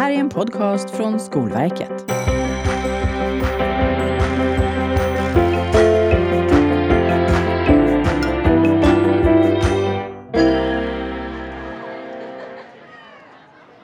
här 0.00 0.10
är 0.10 0.16
en 0.16 0.28
podcast 0.28 0.90
från 0.90 1.20
Skolverket. 1.20 1.90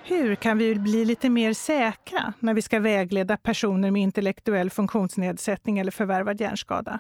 Hur 0.05 0.35
kan 0.35 0.59
vi 0.59 0.75
bli 0.75 1.05
lite 1.05 1.31
mer 1.31 1.53
säkra 1.53 2.33
när 2.41 2.55
vi 2.55 2.63
ska 2.63 2.81
vägleda 2.81 3.37
personer 3.37 3.91
med 3.91 4.03
intellektuell 4.03 4.71
funktionsnedsättning 4.71 5.79
eller 5.79 5.91
förvärvad 5.91 6.41
hjärnskada? 6.41 6.99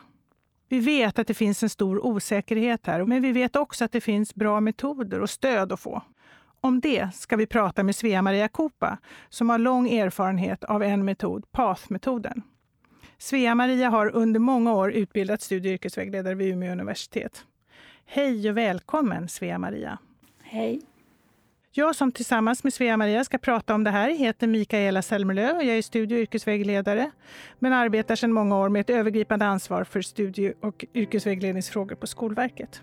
Vi 0.68 0.80
vet 0.80 1.18
att 1.18 1.26
det 1.26 1.34
finns 1.34 1.62
en 1.62 1.70
stor 1.70 2.06
osäkerhet 2.06 2.86
här, 2.86 3.04
men 3.04 3.22
vi 3.22 3.32
vet 3.32 3.56
också 3.56 3.84
att 3.84 3.92
det 3.92 4.00
finns 4.00 4.34
bra 4.34 4.60
metoder 4.60 5.20
och 5.20 5.30
stöd 5.30 5.72
att 5.72 5.80
få. 5.80 6.02
Om 6.60 6.80
det 6.80 7.14
ska 7.14 7.36
vi 7.36 7.46
prata 7.46 7.82
med 7.82 7.94
Svea-Maria 7.94 8.48
Kopa 8.48 8.98
som 9.28 9.50
har 9.50 9.58
lång 9.58 9.88
erfarenhet 9.88 10.64
av 10.64 10.82
en 10.82 11.04
metod, 11.04 11.52
PATH-metoden. 11.52 12.42
Svea-Maria 13.18 13.88
har 13.88 14.16
under 14.16 14.40
många 14.40 14.72
år 14.72 14.92
utbildat 14.92 15.42
studie 15.42 15.68
och 15.68 15.72
yrkesvägledare 15.72 16.34
vid 16.34 16.52
Umeå 16.52 16.72
universitet. 16.72 17.44
Hej 18.06 18.50
och 18.50 18.56
välkommen 18.56 19.28
Svea-Maria! 19.28 19.98
Hej! 20.42 20.82
Jag 21.72 21.96
som 21.96 22.12
tillsammans 22.12 22.64
med 22.64 22.74
Svea-Maria 22.74 23.24
ska 23.24 23.38
prata 23.38 23.74
om 23.74 23.84
det 23.84 23.90
här 23.90 24.10
heter 24.10 24.46
Mikaela 24.46 25.02
Selmerlöw 25.02 25.56
och 25.56 25.64
jag 25.64 25.78
är 25.78 25.82
studie 25.82 26.14
och 26.14 26.20
yrkesvägledare 26.20 27.10
men 27.58 27.72
arbetar 27.72 28.16
sedan 28.16 28.32
många 28.32 28.58
år 28.58 28.68
med 28.68 28.80
ett 28.80 28.90
övergripande 28.90 29.46
ansvar 29.46 29.84
för 29.84 30.02
studie 30.02 30.52
och 30.60 30.84
yrkesvägledningsfrågor 30.94 31.96
på 31.96 32.06
Skolverket. 32.06 32.82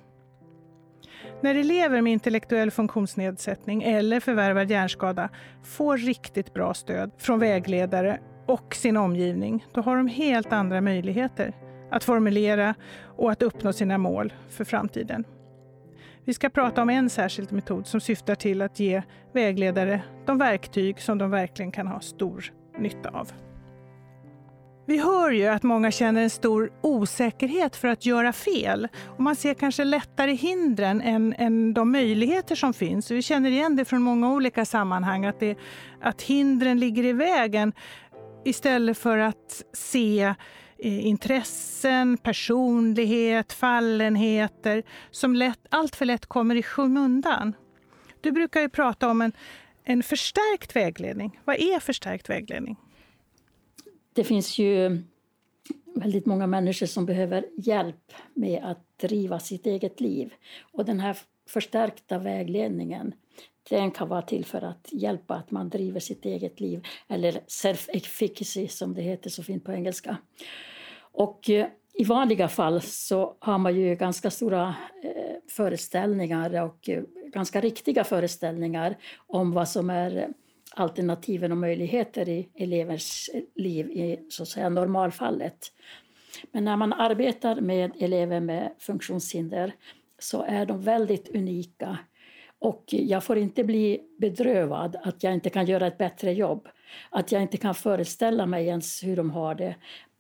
När 1.42 1.56
elever 1.56 2.02
med 2.02 2.14
intellektuell 2.14 2.72
funktionsnedsättning 2.72 3.84
eller 3.84 4.20
förvärvad 4.20 4.72
hjärnskada 4.72 5.30
får 5.64 5.98
riktigt 5.98 6.54
bra 6.54 6.74
stöd 6.74 7.12
från 7.18 7.40
vägledare 7.40 8.20
och 8.46 8.76
sin 8.76 8.98
omgivning, 8.98 9.66
då 9.74 9.82
har 9.82 9.98
de 9.98 10.08
helt 10.08 10.54
andra 10.54 10.82
möjligheter 10.82 11.54
att 11.92 12.04
formulera 12.04 12.76
och 13.18 13.32
att 13.32 13.42
uppnå 13.42 13.74
sina 13.74 13.98
mål 13.98 14.34
för 14.50 14.64
framtiden. 14.64 15.24
Vi 16.26 16.34
ska 16.34 16.50
prata 16.50 16.82
om 16.82 16.90
en 16.90 17.10
särskild 17.10 17.52
metod 17.52 17.88
som 17.88 18.02
syftar 18.02 18.36
till 18.36 18.62
att 18.62 18.80
ge 18.80 19.04
vägledare 19.34 20.02
de 20.26 20.38
verktyg 20.38 21.02
som 21.02 21.18
de 21.18 21.32
verkligen 21.32 21.72
kan 21.72 21.88
ha 21.88 22.00
stor 22.00 22.54
nytta 22.78 23.10
av. 23.10 23.32
Vi 24.86 24.98
hör 24.98 25.32
ju 25.32 25.48
att 25.48 25.64
många 25.64 25.92
känner 25.92 26.24
en 26.24 26.30
stor 26.30 26.72
osäkerhet 26.82 27.76
för 27.76 27.88
att 27.88 28.06
göra 28.06 28.34
fel. 28.34 28.88
Och 29.08 29.20
man 29.20 29.36
ser 29.36 29.54
kanske 29.54 29.84
lättare 29.84 30.34
hindren 30.34 31.02
än, 31.02 31.34
än 31.38 31.74
de 31.74 31.92
möjligheter 31.92 32.56
som 32.56 32.74
finns. 32.74 33.12
Vi 33.12 33.22
känner 33.22 33.52
igen 33.52 33.76
det 33.76 33.86
från 33.86 34.02
många 34.02 34.34
olika 34.34 34.66
sammanhang, 34.66 35.26
att, 35.26 35.40
det, 35.40 35.58
att 36.02 36.22
hindren 36.22 36.80
ligger 36.80 37.04
i 37.04 37.14
vägen 37.14 37.74
istället 38.46 38.98
för 38.98 39.18
att 39.18 39.64
se 39.74 40.24
eh, 40.78 41.06
intressen, 41.08 42.18
personlighet, 42.18 43.54
fallenheter 43.54 44.84
som 45.12 45.36
lätt, 45.36 45.60
allt 45.70 45.96
för 45.96 46.06
lätt 46.06 46.26
kommer 46.26 46.56
i 46.56 46.64
skymundan. 46.64 47.54
Du 48.22 48.32
brukar 48.32 48.62
ju 48.62 48.70
prata 48.70 49.10
om 49.10 49.22
en, 49.22 49.32
en 49.84 50.04
förstärkt 50.04 50.76
vägledning. 50.76 51.40
Vad 51.46 51.56
är 51.56 51.80
förstärkt 51.80 52.30
vägledning? 52.30 52.78
Det 54.14 54.24
finns 54.24 54.60
ju 54.60 55.02
väldigt 55.96 56.26
många 56.26 56.48
människor 56.48 56.86
som 56.86 57.06
behöver 57.06 57.46
hjälp 57.58 58.14
med 58.34 58.64
att 58.64 58.98
driva 58.98 59.40
sitt 59.40 59.66
eget 59.66 60.02
liv. 60.02 60.34
Och 60.62 60.86
den 60.86 61.00
här 61.00 61.18
förstärkta 61.50 62.18
vägledningen 62.18 63.14
den 63.70 63.92
kan 63.92 64.10
vara 64.10 64.22
till 64.22 64.46
för 64.46 64.62
att 64.62 64.88
hjälpa 64.92 65.36
att 65.36 65.52
man 65.52 65.70
driver 65.70 66.00
sitt 66.00 66.26
eget 66.26 66.60
liv, 66.60 66.86
eller 67.08 67.32
self-efficacy 67.48 68.68
som 68.68 68.94
det 68.94 69.02
heter 69.02 69.30
så 69.30 69.44
fint 69.44 69.64
på 69.64 69.72
engelska. 69.72 70.18
Och 70.98 71.50
eh, 71.50 71.68
i 71.94 72.04
vanliga 72.04 72.48
fall 72.48 72.82
så 72.82 73.36
har 73.40 73.58
man 73.58 73.76
ju 73.76 73.96
ganska 73.96 74.32
stora 74.32 74.76
eh, 75.04 75.36
föreställningar 75.50 76.64
och 76.64 76.90
eh, 76.90 77.04
ganska 77.34 77.62
riktiga 77.62 78.04
föreställningar 78.04 78.98
om 79.16 79.52
vad 79.52 79.70
som 79.70 79.90
är 79.90 80.34
alternativen 80.76 81.52
och 81.52 81.58
möjligheter 81.58 82.30
i 82.30 82.50
elevers 82.56 83.30
liv 83.56 83.92
i 83.92 84.20
så 84.30 84.44
att 84.44 84.50
säga, 84.50 84.70
normalfallet. 84.70 85.72
Men 86.52 86.66
när 86.66 86.78
man 86.78 86.94
arbetar 86.94 87.62
med 87.62 87.92
elever 88.00 88.40
med 88.40 88.72
funktionshinder 88.80 89.74
så 90.20 90.44
är 90.44 90.66
de 90.66 90.82
väldigt 90.82 91.36
unika. 91.36 91.98
Och 92.60 92.84
jag 92.88 93.24
får 93.24 93.38
inte 93.38 93.64
bli 93.64 94.02
bedrövad 94.18 94.96
att 95.04 95.24
jag 95.24 95.34
inte 95.34 95.50
kan 95.50 95.66
göra 95.66 95.88
ett 95.88 95.98
bättre 95.98 96.34
jobb. 96.34 96.68
Att 97.10 97.32
jag 97.32 97.42
inte 97.42 97.58
kan 97.58 97.76
föreställa 97.76 98.46
mig 98.46 98.68
ens 98.68 99.04
hur 99.04 99.16
de 99.16 99.32
har 99.32 99.56
det. 99.56 99.76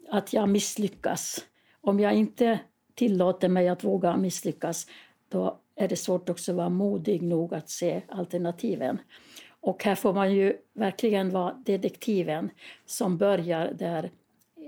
Att 0.10 0.34
jag 0.34 0.50
misslyckas. 0.50 1.46
Om 1.82 2.00
jag 2.00 2.14
inte 2.14 2.60
tillåter 2.96 3.50
mig 3.50 3.68
att 3.68 3.84
våga 3.84 4.18
misslyckas 4.18 4.88
då 5.30 5.60
är 5.76 5.88
det 5.88 5.96
svårt 5.96 6.30
också 6.30 6.52
att 6.52 6.58
vara 6.58 6.70
modig 6.70 7.22
nog 7.22 7.54
att 7.54 7.70
se 7.70 8.02
alternativen. 8.08 9.00
Och 9.64 9.84
här 9.84 9.96
får 9.96 10.14
man 10.14 10.34
ju 10.34 10.58
verkligen 10.74 11.30
vara 11.30 11.54
detektiven 11.66 12.50
som 12.86 13.18
börjar 13.18 13.74
där 13.74 14.12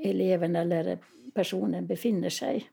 eleven 0.04 0.56
eller 0.56 0.98
personen 1.34 1.88
befinner 1.88 2.30
sig 2.30 2.70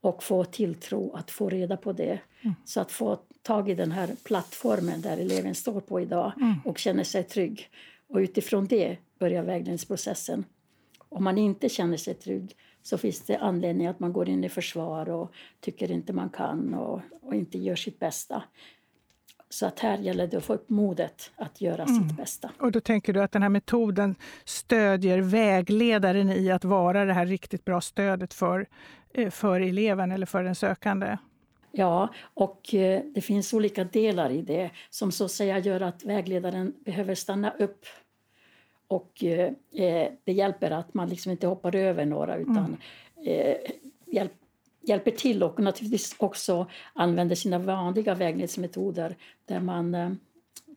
och 0.00 0.22
få 0.22 0.44
tilltro 0.44 1.12
att 1.14 1.30
få 1.30 1.48
reda 1.48 1.76
på 1.76 1.92
det. 1.92 2.18
Mm. 2.42 2.54
Så 2.64 2.80
att 2.80 2.92
få 2.92 3.18
tag 3.42 3.70
i 3.70 3.74
den 3.74 3.92
här 3.92 4.10
plattformen 4.24 5.00
där 5.00 5.18
eleven 5.18 5.54
står 5.54 5.80
på 5.80 6.00
idag 6.00 6.32
mm. 6.36 6.54
och 6.64 6.78
känner 6.78 7.04
sig 7.04 7.24
trygg. 7.24 7.68
Och 8.08 8.18
utifrån 8.18 8.66
det 8.66 8.96
börjar 9.18 9.42
vägledningsprocessen. 9.42 10.44
Om 11.08 11.24
man 11.24 11.38
inte 11.38 11.68
känner 11.68 11.96
sig 11.96 12.14
trygg 12.14 12.56
så 12.82 12.98
finns 12.98 13.20
det 13.20 13.36
anledning 13.36 13.86
att 13.86 14.00
man 14.00 14.12
går 14.12 14.28
in 14.28 14.44
i 14.44 14.48
försvar 14.48 15.10
och 15.10 15.32
tycker 15.60 15.90
inte 15.90 16.12
man 16.12 16.30
kan 16.30 16.74
och, 16.74 17.00
och 17.22 17.34
inte 17.34 17.58
gör 17.58 17.76
sitt 17.76 17.98
bästa. 17.98 18.42
Så 19.52 19.66
att 19.66 19.80
här 19.80 19.98
gäller 19.98 20.26
det 20.26 20.36
att 20.36 20.44
få 20.44 20.54
upp 20.54 20.68
modet 20.68 21.30
att 21.36 21.60
göra 21.60 21.82
mm. 21.82 22.08
sitt 22.08 22.16
bästa. 22.16 22.50
Och 22.58 22.72
då 22.72 22.80
tänker 22.80 23.12
du 23.12 23.22
att 23.22 23.32
den 23.32 23.42
här 23.42 23.48
metoden 23.48 24.14
stödjer 24.44 25.18
vägledaren 25.18 26.30
i 26.30 26.50
att 26.50 26.64
vara 26.64 27.04
det 27.04 27.12
här 27.12 27.26
riktigt 27.26 27.64
bra 27.64 27.80
stödet 27.80 28.34
för, 28.34 28.66
eh, 29.14 29.30
för 29.30 29.60
eleven 29.60 30.12
eller 30.12 30.26
för 30.26 30.42
den 30.42 30.54
sökande? 30.54 31.16
Ja, 31.72 32.08
och 32.34 32.74
eh, 32.74 33.02
det 33.14 33.20
finns 33.20 33.52
olika 33.52 33.84
delar 33.84 34.30
i 34.30 34.42
det 34.42 34.70
som 34.90 35.12
så 35.12 35.24
att 35.24 35.30
säga 35.30 35.58
gör 35.58 35.80
att 35.80 36.04
vägledaren 36.04 36.74
behöver 36.84 37.14
stanna 37.14 37.50
upp. 37.50 37.86
Och 38.86 39.24
eh, 39.24 39.52
det 40.24 40.32
hjälper 40.32 40.70
att 40.70 40.94
man 40.94 41.08
liksom 41.08 41.32
inte 41.32 41.46
hoppar 41.46 41.76
över 41.76 42.04
några 42.04 42.36
utan 42.36 42.76
mm. 43.16 43.56
hjälp, 44.06 44.32
hjälper 44.82 45.10
till 45.10 45.42
och 45.42 45.60
naturligtvis 45.60 46.14
också 46.18 46.66
använder 46.92 47.36
sina 47.36 47.58
vanliga 47.58 48.14
vägledningsmetoder 48.14 49.16
där 49.44 49.60
man 49.60 49.94
eh, 49.94 50.10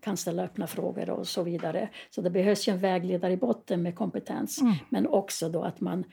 kan 0.02 0.18
ställa 0.18 0.44
öppna 0.44 0.68
frågor 0.68 1.10
och 1.10 1.28
så 1.28 1.44
vidare. 1.44 1.90
Så 2.10 2.22
det 2.22 2.30
behövs 2.30 2.68
ju 2.68 2.74
en 2.74 2.80
vägledare 2.80 3.34
i 3.34 3.38
botten 3.38 3.84
med 3.84 3.96
kompetens 3.96 4.62
mm. 4.62 4.74
men 4.90 5.08
också 5.08 5.50
då 5.50 5.64
att 5.64 5.82
man 5.82 6.04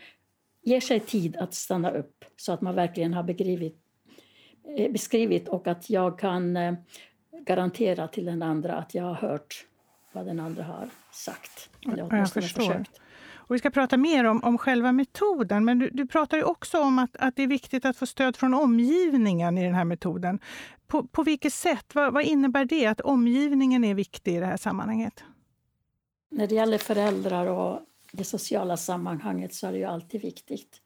ger 0.63 0.81
sig 0.81 1.01
tid 1.01 1.37
att 1.37 1.55
stanna 1.55 1.91
upp 1.91 2.25
så 2.37 2.53
att 2.53 2.61
man 2.61 2.75
verkligen 2.75 3.15
har 3.15 3.23
begrivit, 3.23 3.77
eh, 4.79 4.93
beskrivit 4.93 5.49
och 5.49 5.67
att 5.67 5.91
jag 5.91 6.19
kan 6.19 6.57
eh, 6.57 6.75
garantera 7.47 8.09
till 8.09 8.25
den 8.25 8.43
andra 8.43 8.75
att 8.75 8.95
jag 8.95 9.05
har 9.05 9.15
hört 9.15 9.67
vad 10.13 10.27
den 10.27 10.41
andra 10.41 10.63
har 10.63 10.89
sagt. 11.13 11.71
Eller 11.93 12.09
åtminstone 12.11 12.47
försökt. 12.47 13.01
Och 13.53 13.57
vi 13.57 13.59
ska 13.59 13.71
prata 13.71 13.97
mer 13.97 14.25
om, 14.25 14.45
om 14.45 14.59
själva 14.59 14.93
metoden, 14.93 15.65
men 15.65 15.79
du, 15.79 15.91
du 15.93 16.07
pratar 16.07 16.37
ju 16.37 16.43
också 16.43 16.81
om 16.81 16.99
att, 16.99 17.17
att 17.17 17.37
det 17.37 17.43
är 17.43 17.47
viktigt 17.47 17.85
att 17.85 17.97
få 17.97 18.07
stöd 18.07 18.37
från 18.37 18.55
omgivningen 18.55 19.59
i 19.59 19.65
den 19.65 19.75
här 19.75 19.85
metoden. 19.85 20.41
På, 20.87 21.07
på 21.07 21.23
vilket 21.23 21.53
sätt? 21.53 21.95
Vad, 21.95 22.13
vad 22.13 22.25
innebär 22.25 22.65
det 22.65 22.87
att 22.87 23.01
omgivningen 23.01 23.85
är 23.85 23.95
viktig 23.95 24.37
i 24.37 24.41
det 24.41 24.47
här 24.47 24.57
sammanhanget? 24.57 25.25
När 26.31 26.47
det 26.47 26.55
gäller 26.55 26.79
föräldrar 26.79 27.47
och 27.47 27.81
det 28.13 28.25
sociala 28.25 28.77
sammanhanget 28.77 29.55
så 29.55 29.67
är 29.67 29.73
det 29.73 29.79
ju 29.79 29.85
alltid 29.85 30.21
viktigt. 30.21 30.81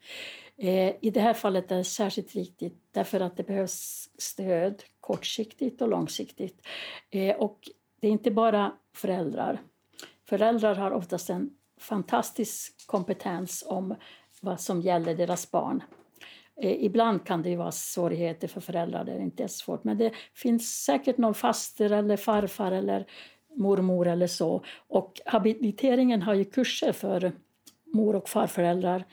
Eh, 0.57 0.95
I 1.01 1.11
det 1.15 1.21
här 1.21 1.35
fallet 1.35 1.73
är 1.73 1.77
det 1.77 1.85
särskilt 1.85 2.37
viktigt 2.37 2.79
därför 2.91 3.21
att 3.21 3.37
det 3.37 3.43
behövs 3.43 4.09
stöd 4.19 4.83
kortsiktigt 5.01 5.83
och 5.83 5.89
långsiktigt. 5.89 6.67
Eh, 7.11 7.37
och 7.37 7.59
det 8.01 8.07
är 8.07 8.13
inte 8.13 8.31
bara 8.31 8.73
föräldrar. 8.95 9.61
Föräldrar 10.29 10.75
har 10.75 10.91
oftast 10.91 11.31
en 11.31 11.51
fantastisk 11.79 12.87
kompetens 12.87 13.65
om 13.67 13.95
vad 14.41 14.61
som 14.61 14.81
gäller 14.81 15.15
deras 15.15 15.51
barn. 15.51 15.83
Eh, 16.63 16.85
ibland 16.85 17.25
kan 17.25 17.43
det 17.43 17.57
vara 17.57 17.73
svårigheter 17.73 18.49
för 18.49 18.61
föräldrar, 18.61 19.05
det 19.05 19.13
är 19.13 19.21
inte 19.21 19.49
svårt. 19.49 19.85
Men 19.85 19.99
det 19.99 20.13
finns 20.35 20.85
säkert 20.85 21.19
någon 21.19 21.35
faster 21.35 21.91
eller 21.91 22.17
farfar 22.17 22.73
eller 22.73 23.07
mormor 23.57 24.07
eller 24.07 24.27
så. 24.27 24.65
Och 24.89 25.21
habiliteringen 25.27 26.23
har 26.23 26.35
ju 26.35 26.45
kurser 26.45 26.93
för 26.93 27.33
mor 27.95 28.17
och 28.17 28.29
farföräldrar. 28.29 29.05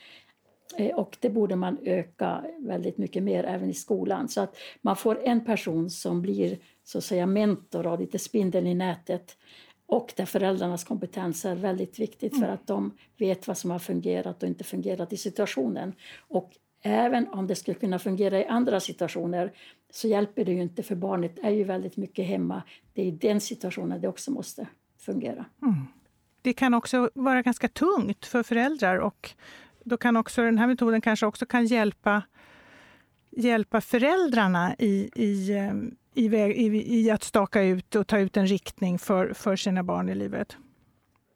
Eh, 0.76 0.96
och 0.96 1.16
det 1.20 1.30
borde 1.30 1.56
man 1.56 1.78
öka 1.82 2.44
väldigt 2.58 2.98
mycket 2.98 3.22
mer 3.22 3.44
även 3.44 3.70
i 3.70 3.74
skolan. 3.74 4.28
Så 4.28 4.40
att 4.40 4.56
man 4.82 4.96
får 4.96 5.24
en 5.24 5.44
person 5.44 5.90
som 5.90 6.22
blir 6.22 6.58
så 6.84 6.98
att 6.98 7.04
säga 7.04 7.26
mentor 7.26 7.86
och 7.86 8.00
lite 8.00 8.18
spindeln 8.18 8.66
i 8.66 8.74
nätet 8.74 9.36
och 9.86 10.12
där 10.16 10.26
föräldrarnas 10.26 10.84
kompetens 10.84 11.44
är 11.44 11.54
väldigt 11.54 11.98
viktigt 11.98 12.32
för 12.32 12.42
mm. 12.42 12.54
att 12.54 12.66
de 12.66 12.92
vet 13.16 13.48
vad 13.48 13.58
som 13.58 13.70
har 13.70 13.78
fungerat 13.78 14.42
och 14.42 14.48
inte 14.48 14.64
fungerat 14.64 15.12
i 15.12 15.16
situationen. 15.16 15.92
Och 16.28 16.52
även 16.82 17.28
om 17.28 17.46
det 17.46 17.54
skulle 17.54 17.74
kunna 17.74 17.98
fungera 17.98 18.40
i 18.40 18.46
andra 18.46 18.80
situationer 18.80 19.52
så 19.90 20.08
hjälper 20.08 20.44
det 20.44 20.52
ju 20.52 20.62
inte 20.62 20.82
för 20.82 20.94
barnet 20.94 21.38
är 21.42 21.50
ju 21.50 21.64
väldigt 21.64 21.96
mycket 21.96 22.26
hemma. 22.26 22.62
Det 22.92 23.02
är 23.02 23.06
i 23.06 23.10
den 23.10 23.40
situationen 23.40 24.00
det 24.00 24.08
också 24.08 24.30
måste 24.30 24.66
fungera. 24.98 25.44
Mm. 25.62 25.74
Det 26.42 26.52
kan 26.52 26.74
också 26.74 27.10
vara 27.14 27.42
ganska 27.42 27.68
tungt 27.68 28.26
för 28.26 28.42
föräldrar 28.42 28.96
och 28.98 29.30
då 29.84 29.96
kan 29.96 30.16
också 30.16 30.42
den 30.42 30.58
här 30.58 30.66
metoden 30.66 31.00
kanske 31.00 31.26
också 31.26 31.46
kan 31.46 31.66
hjälpa, 31.66 32.22
hjälpa 33.30 33.80
föräldrarna 33.80 34.74
i, 34.78 35.10
i, 35.14 35.50
i, 36.14 36.26
i, 36.26 37.00
i 37.00 37.10
att 37.10 37.22
staka 37.22 37.62
ut 37.62 37.94
och 37.94 38.06
ta 38.06 38.18
ut 38.18 38.36
en 38.36 38.46
riktning 38.46 38.98
för, 38.98 39.32
för 39.32 39.56
sina 39.56 39.82
barn 39.82 40.08
i 40.08 40.14
livet. 40.14 40.56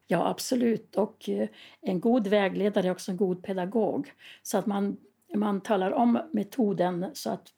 Ja, 0.07 0.29
absolut. 0.29 0.97
Och 0.97 1.29
eh, 1.29 1.49
en 1.81 2.01
god 2.01 2.27
vägledare 2.27 2.87
är 2.87 2.91
också 2.91 3.11
en 3.11 3.17
god 3.17 3.43
pedagog. 3.43 4.13
Så 4.43 4.59
att 4.59 4.67
man, 4.67 4.97
man 5.35 5.61
talar 5.61 5.91
om 5.91 6.19
metoden 6.33 7.07
så 7.13 7.31
att 7.31 7.49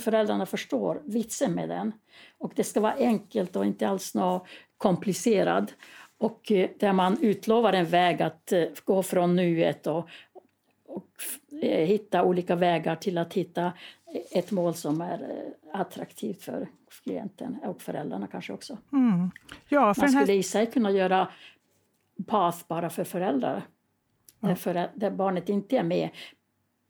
föräldrarna 0.00 0.46
förstår 0.46 1.02
vitsen 1.04 1.54
med 1.54 1.68
den. 1.68 1.92
Och 2.38 2.52
det 2.56 2.64
ska 2.64 2.80
vara 2.80 2.94
enkelt 2.94 3.56
och 3.56 3.66
inte 3.66 3.88
alls 3.88 4.14
något 4.14 4.46
komplicerad. 4.76 5.72
Och 6.18 6.52
eh, 6.52 6.70
där 6.78 6.92
man 6.92 7.22
utlovar 7.22 7.72
en 7.72 7.86
väg 7.86 8.22
att 8.22 8.52
eh, 8.52 8.64
gå 8.84 9.02
från 9.02 9.36
nuet 9.36 9.86
och, 9.86 10.08
och 10.86 11.08
hitta 11.62 12.24
olika 12.24 12.56
vägar 12.56 12.96
till 12.96 13.18
att 13.18 13.34
hitta 13.34 13.72
ett 14.30 14.50
mål 14.50 14.74
som 14.74 15.00
är 15.00 15.44
attraktivt 15.72 16.42
för 16.42 16.68
klienten 17.02 17.58
och 17.64 17.82
föräldrarna 17.82 18.26
kanske 18.26 18.52
också. 18.52 18.78
Mm. 18.92 19.30
Ja, 19.68 19.94
för 19.94 20.02
man 20.02 20.10
skulle 20.10 20.26
här... 20.26 20.38
i 20.38 20.42
sig 20.42 20.70
kunna 20.70 20.90
göra 20.90 21.28
path 22.26 22.58
bara 22.68 22.90
för 22.90 23.04
föräldrar. 23.04 23.66
Ja. 24.40 24.48
Där, 24.48 24.54
för, 24.54 24.90
där 24.94 25.10
barnet 25.10 25.48
inte 25.48 25.76
är 25.76 25.82
med. 25.82 26.10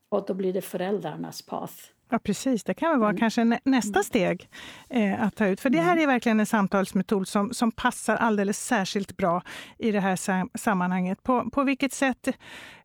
Och 0.08 0.24
då 0.26 0.34
blir 0.34 0.52
det 0.52 0.62
föräldrarnas 0.62 1.42
path. 1.42 1.74
Ja, 2.08 2.18
precis. 2.18 2.64
Det 2.64 2.74
kan 2.74 2.90
väl 2.90 2.98
vara 2.98 3.10
mm. 3.10 3.20
kanske 3.20 3.44
nästa 3.64 3.98
mm. 3.98 4.04
steg 4.04 4.48
eh, 4.90 5.22
att 5.22 5.36
ta 5.36 5.46
ut. 5.46 5.60
För 5.60 5.70
det 5.70 5.80
här 5.80 5.92
mm. 5.92 6.02
är 6.02 6.06
verkligen 6.06 6.40
en 6.40 6.46
samtalsmetod 6.46 7.28
som, 7.28 7.54
som 7.54 7.72
passar 7.72 8.16
alldeles 8.16 8.66
särskilt 8.66 9.16
bra 9.16 9.42
i 9.78 9.92
det 9.92 10.00
här 10.00 10.16
sam 10.16 10.50
sammanhanget. 10.54 11.22
På, 11.22 11.50
på 11.50 11.64
vilket 11.64 11.92
sätt, 11.92 12.28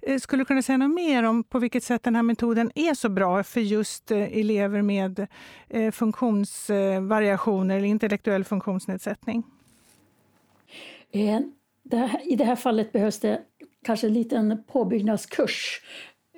eh, 0.02 0.20
skulle 0.20 0.42
du 0.42 0.46
kunna 0.46 0.62
säga 0.62 0.78
något 0.78 0.96
mer 0.96 1.24
om 1.24 1.44
på 1.44 1.60
vilket 1.60 1.84
sätt 1.84 2.04
den 2.04 2.16
här 2.16 2.24
metoden 2.24 2.72
är 2.76 2.94
så 2.94 3.10
bra 3.10 3.44
för 3.44 3.62
just 3.62 4.12
eh, 4.12 4.38
elever 4.38 4.82
med 4.82 5.28
eh, 5.70 5.92
funktionsvariationer 5.92 7.78
eller 7.78 7.88
intellektuell 7.88 8.44
funktionsnedsättning? 8.44 9.44
Eh, 11.12 11.40
det 11.84 11.98
här, 11.98 12.22
I 12.26 12.36
det 12.36 12.44
här 12.44 12.56
fallet 12.56 12.92
behövs 12.92 13.20
det 13.20 13.42
kanske 13.86 14.08
en 14.08 14.14
liten 14.14 14.64
påbyggnadskurs 14.64 15.82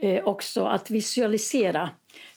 eh, 0.01 0.23
också, 0.23 0.65
att 0.65 0.91
visualisera 0.91 1.89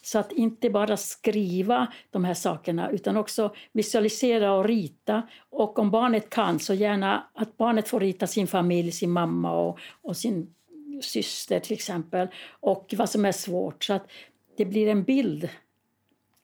så 0.04 0.18
att 0.18 0.32
inte 0.32 0.70
bara 0.70 0.96
skriva 0.96 1.92
de 2.10 2.24
här 2.24 2.34
sakerna 2.34 2.90
utan 2.90 3.16
också 3.16 3.54
visualisera 3.72 4.52
och 4.52 4.64
rita. 4.64 5.22
Och 5.50 5.78
om 5.78 5.90
barnet 5.90 6.30
kan, 6.30 6.58
så 6.58 6.74
gärna 6.74 7.26
att 7.34 7.56
barnet 7.56 7.88
får 7.88 8.00
rita 8.00 8.26
sin 8.26 8.46
familj, 8.46 8.92
sin 8.92 9.10
mamma 9.10 9.52
och, 9.52 9.78
och 10.02 10.16
sin 10.16 10.54
syster 11.02 11.60
till 11.60 11.72
exempel. 11.72 12.28
Och 12.60 12.94
vad 12.96 13.10
som 13.10 13.24
är 13.24 13.32
svårt. 13.32 13.84
Så 13.84 13.92
att 13.92 14.10
det 14.56 14.64
blir 14.64 14.88
en 14.88 15.02
bild 15.02 15.48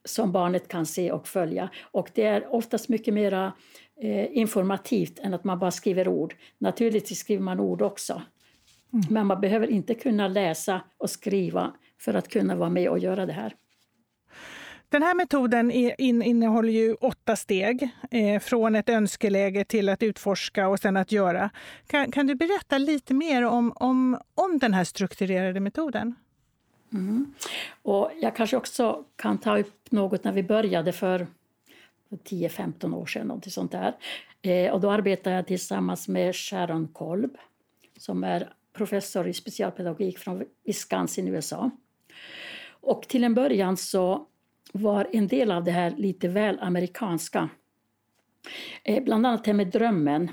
som 0.05 0.33
barnet 0.33 0.69
kan 0.69 0.87
se 0.87 1.13
och 1.13 1.29
följa. 1.29 1.71
Och 1.91 2.11
det 2.15 2.25
är 2.25 2.55
oftast 2.55 2.89
mycket 2.89 3.15
mer 3.15 3.53
eh, 4.03 4.37
informativt 4.37 5.19
än 5.19 5.35
att 5.35 5.45
man 5.45 5.59
bara 5.59 5.71
skriver 5.71 6.09
ord. 6.09 6.35
Naturligtvis 6.59 7.19
skriver 7.19 7.43
man 7.43 7.61
ord 7.61 7.83
också. 7.83 8.23
Mm. 8.93 9.05
Men 9.11 9.27
man 9.27 9.41
behöver 9.41 9.71
inte 9.71 9.95
kunna 9.95 10.29
läsa 10.29 10.81
och 10.99 11.11
skriva 11.11 11.73
för 12.01 12.15
att 12.15 12.29
kunna 12.29 12.57
vara 12.57 12.71
med 12.71 12.89
och 12.89 12.99
göra 12.99 13.27
det 13.27 13.33
här. 13.33 13.55
Den 14.89 15.03
här 15.03 15.15
metoden 15.15 15.71
innehåller 16.01 16.73
ju 16.73 16.95
åtta 16.95 17.37
steg, 17.37 17.89
eh, 18.11 18.41
från 18.41 18.75
ett 18.75 18.89
önskeläge 18.89 19.65
till 19.65 19.89
att 19.89 20.03
utforska 20.03 20.69
och 20.69 20.79
sen 20.79 20.97
att 20.97 21.13
göra. 21.13 21.51
Kan, 21.87 22.11
kan 22.11 22.27
du 22.27 22.35
berätta 22.35 22.79
lite 22.79 23.15
mer 23.15 23.43
om, 23.43 23.73
om, 23.77 24.19
om 24.35 24.59
den 24.59 24.75
här 24.75 24.85
strukturerade 24.85 25.61
metoden? 25.61 26.15
Mm. 26.93 27.35
Och 27.83 28.11
jag 28.21 28.37
kanske 28.37 28.57
också 28.57 29.05
kan 29.17 29.39
ta 29.39 29.59
upp 29.59 29.91
något 29.91 30.25
när 30.25 30.33
vi 30.33 30.43
började 30.43 30.93
för 30.93 31.27
10-15 32.11 32.95
år 32.95 33.07
sedan. 33.07 33.27
Något 33.27 33.53
sånt 33.53 33.73
där. 33.73 33.97
Eh, 34.43 34.73
och 34.73 34.81
då 34.81 34.91
arbetade 34.91 35.37
jag 35.37 35.47
tillsammans 35.47 36.09
med 36.09 36.37
Sharon 36.37 36.89
Kolb 36.89 37.37
som 37.99 38.25
är 38.25 38.53
professor 38.73 39.29
i 39.29 39.33
specialpedagogik 39.33 40.19
från 40.19 40.45
Wisconsin 40.65 41.29
i 41.29 41.31
USA. 41.31 41.71
Och 42.81 43.03
till 43.03 43.25
en 43.25 43.35
början 43.35 43.77
så 43.77 44.27
var 44.73 45.09
en 45.13 45.27
del 45.27 45.51
av 45.51 45.65
det 45.65 45.71
här 45.71 45.91
lite 45.91 46.29
väl 46.29 46.59
amerikanska. 46.61 47.49
Eh, 48.85 49.05
bland 49.05 49.27
annat 49.27 49.45
det 49.45 49.51
här 49.51 49.57
med 49.57 49.67
drömmen. 49.67 50.31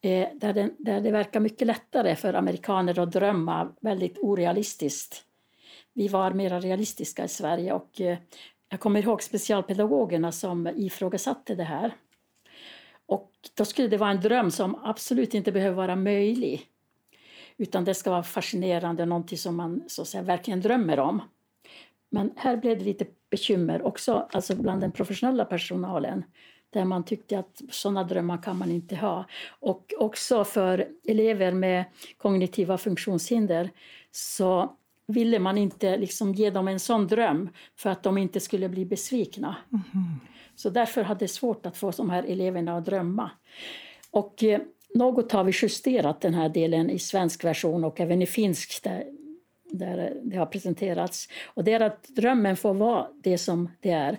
Eh, 0.00 0.28
där, 0.34 0.52
den, 0.52 0.70
där 0.78 1.00
det 1.00 1.10
verkar 1.10 1.40
mycket 1.40 1.66
lättare 1.66 2.16
för 2.16 2.34
amerikaner 2.34 2.98
att 2.98 3.12
drömma 3.12 3.74
väldigt 3.80 4.18
orealistiskt. 4.18 5.24
Vi 5.92 6.08
var 6.08 6.30
mer 6.30 6.60
realistiska 6.60 7.24
i 7.24 7.28
Sverige 7.28 7.72
och 7.72 8.00
eh, 8.00 8.18
jag 8.68 8.80
kommer 8.80 9.02
ihåg 9.02 9.22
specialpedagogerna 9.22 10.32
som 10.32 10.66
ifrågasatte 10.66 11.54
det 11.54 11.64
här. 11.64 11.94
Och 13.06 13.32
då 13.54 13.64
skulle 13.64 13.88
det 13.88 13.96
vara 13.96 14.10
en 14.10 14.20
dröm 14.20 14.50
som 14.50 14.74
absolut 14.84 15.34
inte 15.34 15.52
behöver 15.52 15.76
vara 15.76 15.96
möjlig. 15.96 16.66
Utan 17.58 17.84
det 17.84 17.94
ska 17.94 18.10
vara 18.10 18.22
fascinerande, 18.22 19.06
någonting 19.06 19.38
som 19.38 19.56
man 19.56 19.82
så 19.86 20.02
att 20.02 20.08
säga, 20.08 20.22
verkligen 20.22 20.60
drömmer 20.60 20.98
om. 20.98 21.22
Men 22.10 22.32
här 22.36 22.56
blev 22.56 22.78
det 22.78 22.84
lite 22.84 23.06
bekymmer 23.30 23.82
också 23.82 24.28
alltså 24.32 24.56
bland 24.56 24.80
den 24.80 24.92
professionella 24.92 25.44
personalen 25.44 26.24
där 26.70 26.84
man 26.84 27.04
tyckte 27.04 27.38
att 27.38 27.62
sådana 27.70 28.04
drömmar 28.04 28.42
kan 28.42 28.58
man 28.58 28.70
inte 28.70 28.96
ha. 28.96 29.24
Och 29.48 29.94
också 29.98 30.44
för 30.44 30.88
elever 31.08 31.52
med 31.52 31.84
kognitiva 32.16 32.78
funktionshinder 32.78 33.70
så 34.10 34.76
ville 35.06 35.38
man 35.38 35.58
inte 35.58 35.96
liksom 35.96 36.34
ge 36.34 36.50
dem 36.50 36.68
en 36.68 36.80
sån 36.80 37.06
dröm 37.06 37.48
för 37.76 37.90
att 37.90 38.02
de 38.02 38.18
inte 38.18 38.40
skulle 38.40 38.68
bli 38.68 38.84
besvikna. 38.84 39.56
Mm. 39.72 40.20
Så 40.54 40.70
därför 40.70 41.02
hade 41.02 41.24
det 41.24 41.28
svårt 41.28 41.66
att 41.66 41.76
få 41.76 41.90
de 41.90 42.10
här 42.10 42.22
eleverna 42.22 42.76
att 42.76 42.84
drömma. 42.84 43.30
Och 44.10 44.44
eh, 44.44 44.60
något 44.94 45.32
har 45.32 45.44
vi 45.44 45.52
justerat 45.62 46.20
den 46.20 46.34
här 46.34 46.48
delen 46.48 46.90
i 46.90 46.98
svensk 46.98 47.44
version 47.44 47.84
och 47.84 48.00
även 48.00 48.22
i 48.22 48.26
finsk 48.26 48.82
där, 48.82 49.04
där 49.70 50.12
det 50.22 50.36
har 50.36 50.46
presenterats. 50.46 51.28
Och 51.44 51.64
det 51.64 51.72
är 51.72 51.80
att 51.80 52.08
drömmen 52.08 52.56
får 52.56 52.74
vara 52.74 53.06
det 53.22 53.38
som 53.38 53.70
det 53.80 53.90
är. 53.90 54.18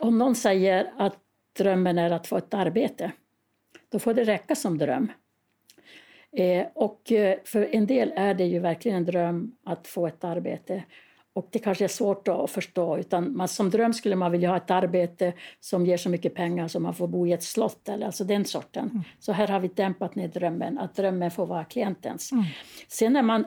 Om 0.00 0.18
någon 0.18 0.34
säger 0.34 0.92
att 0.98 1.16
drömmen 1.58 1.98
är 1.98 2.10
att 2.10 2.26
få 2.26 2.36
ett 2.36 2.54
arbete, 2.54 3.12
då 3.88 3.98
får 3.98 4.14
det 4.14 4.24
räcka 4.24 4.54
som 4.54 4.78
dröm. 4.78 5.12
Eh, 6.36 6.66
och 6.74 7.12
eh, 7.12 7.38
för 7.44 7.74
en 7.74 7.86
del 7.86 8.12
är 8.16 8.34
det 8.34 8.44
ju 8.44 8.58
verkligen 8.58 8.96
en 8.96 9.04
dröm 9.04 9.56
att 9.64 9.86
få 9.86 10.06
ett 10.06 10.24
arbete. 10.24 10.82
Och 11.34 11.48
det 11.50 11.58
kanske 11.58 11.84
är 11.84 11.88
svårt 11.88 12.28
att 12.28 12.50
förstå. 12.50 12.98
Utan 12.98 13.36
man, 13.36 13.48
som 13.48 13.70
dröm 13.70 13.92
skulle 13.92 14.16
man 14.16 14.32
vilja 14.32 14.48
ha 14.48 14.56
ett 14.56 14.70
arbete 14.70 15.32
som 15.60 15.86
ger 15.86 15.96
så 15.96 16.08
mycket 16.08 16.34
pengar 16.34 16.68
så 16.68 16.80
man 16.80 16.94
får 16.94 17.08
bo 17.08 17.26
i 17.26 17.32
ett 17.32 17.42
slott. 17.42 17.88
Eller, 17.88 18.06
alltså 18.06 18.24
den 18.24 18.44
sorten. 18.44 18.90
Mm. 18.90 19.02
Så 19.18 19.32
här 19.32 19.48
har 19.48 19.60
vi 19.60 19.68
dämpat 19.68 20.14
ner 20.14 20.28
drömmen, 20.28 20.78
att 20.78 20.94
drömmen 20.94 21.30
får 21.30 21.46
vara 21.46 21.64
klientens. 21.64 22.32
Mm. 22.32 22.44
Sen 22.88 23.12
när 23.12 23.22
man 23.22 23.44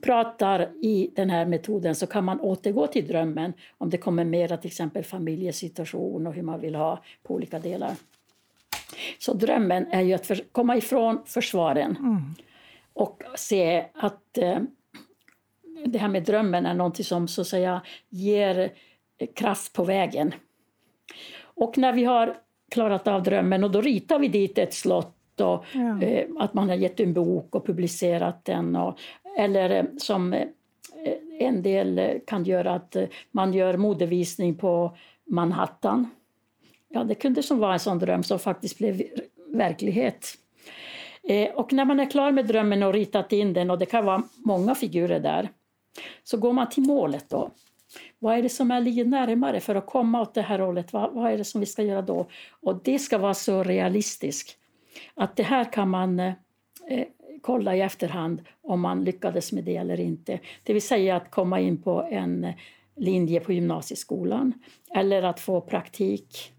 pratar 0.00 0.70
i 0.82 1.10
den 1.16 1.30
här 1.30 1.46
metoden 1.46 1.94
så 1.94 2.06
kan 2.06 2.24
man 2.24 2.40
återgå 2.40 2.86
till 2.86 3.06
drömmen 3.06 3.52
om 3.78 3.90
det 3.90 3.98
kommer 3.98 4.24
mera 4.24 4.56
till 4.56 4.68
exempel 4.68 5.04
familjesituation 5.04 6.26
och 6.26 6.34
hur 6.34 6.42
man 6.42 6.60
vill 6.60 6.74
ha 6.74 7.02
på 7.22 7.34
olika 7.34 7.58
delar. 7.58 7.94
Så 9.18 9.34
drömmen 9.34 9.86
är 9.90 10.02
ju 10.02 10.12
att 10.14 10.26
för, 10.26 10.40
komma 10.52 10.76
ifrån 10.76 11.22
försvaren 11.26 11.96
mm. 11.96 12.34
och 12.92 13.22
se 13.36 13.84
att 13.94 14.38
eh, 14.38 14.58
det 15.84 15.98
här 15.98 16.08
med 16.08 16.22
drömmen 16.22 16.66
är 16.66 16.74
något 16.74 17.04
som 17.04 17.28
så 17.28 17.40
att 17.40 17.46
säga 17.46 17.82
ger 18.08 18.72
kraft 19.34 19.72
på 19.72 19.84
vägen. 19.84 20.34
Och 21.42 21.78
när 21.78 21.92
vi 21.92 22.04
har 22.04 22.36
klarat 22.70 23.08
av 23.08 23.22
drömmen 23.22 23.64
och 23.64 23.70
då 23.70 23.80
ritar 23.80 24.18
vi 24.18 24.28
dit 24.28 24.58
ett 24.58 24.74
slott 24.74 25.40
och 25.40 25.64
ja. 25.72 26.02
eh, 26.02 26.26
att 26.38 26.54
man 26.54 26.68
har 26.68 26.76
gett 26.76 27.00
en 27.00 27.12
bok 27.12 27.54
och 27.54 27.66
publicerat 27.66 28.44
den. 28.44 28.76
Och, 28.76 28.98
eller 29.38 29.70
eh, 29.70 29.84
som 29.98 30.32
eh, 30.32 30.46
en 31.38 31.62
del 31.62 32.20
kan 32.26 32.44
göra 32.44 32.74
att 32.74 32.96
eh, 32.96 33.04
man 33.30 33.52
gör 33.52 33.76
modevisning 33.76 34.54
på 34.54 34.96
Manhattan. 35.24 36.10
Ja, 36.88 37.04
det 37.04 37.14
kunde 37.14 37.42
som 37.42 37.58
vara 37.58 37.72
en 37.72 37.80
sån 37.80 37.98
dröm 37.98 38.22
som 38.22 38.38
faktiskt 38.38 38.78
blev 38.78 39.02
verklighet. 39.46 40.26
Eh, 41.28 41.50
och 41.54 41.72
när 41.72 41.84
man 41.84 42.00
är 42.00 42.10
klar 42.10 42.32
med 42.32 42.46
drömmen 42.46 42.82
och 42.82 42.92
ritat 42.92 43.32
in 43.32 43.52
den, 43.52 43.70
och 43.70 43.78
det 43.78 43.86
kan 43.86 44.04
vara 44.04 44.22
många 44.36 44.74
figurer 44.74 45.20
där, 45.20 45.48
så 46.24 46.36
går 46.36 46.52
man 46.52 46.68
till 46.68 46.82
målet 46.82 47.28
då. 47.28 47.50
Vad 48.18 48.38
är 48.38 48.42
det 48.42 48.48
som 48.48 48.70
är 48.70 48.80
ligger 48.80 49.04
närmare 49.04 49.60
för 49.60 49.74
att 49.74 49.86
komma 49.86 50.20
åt 50.20 50.34
det 50.34 50.42
här 50.42 50.58
hållet? 50.58 50.92
Vad, 50.92 51.12
vad 51.12 51.32
är 51.32 51.38
det 51.38 51.44
som 51.44 51.60
vi 51.60 51.66
ska 51.66 51.82
göra 51.82 52.02
då? 52.02 52.26
Och 52.50 52.80
det 52.84 52.98
ska 52.98 53.18
vara 53.18 53.34
så 53.34 53.62
realistiskt. 53.62 54.56
Att 55.14 55.36
det 55.36 55.42
här 55.42 55.72
kan 55.72 55.90
man 55.90 56.20
eh, 56.20 56.34
kolla 57.42 57.76
i 57.76 57.80
efterhand 57.80 58.42
om 58.62 58.80
man 58.80 59.04
lyckades 59.04 59.52
med 59.52 59.64
det 59.64 59.76
eller 59.76 60.00
inte. 60.00 60.40
Det 60.62 60.72
vill 60.72 60.82
säga 60.82 61.16
att 61.16 61.30
komma 61.30 61.60
in 61.60 61.82
på 61.82 62.02
en 62.10 62.52
linje 62.96 63.40
på 63.40 63.52
gymnasieskolan 63.52 64.52
eller 64.94 65.22
att 65.22 65.40
få 65.40 65.60
praktik. 65.60 66.52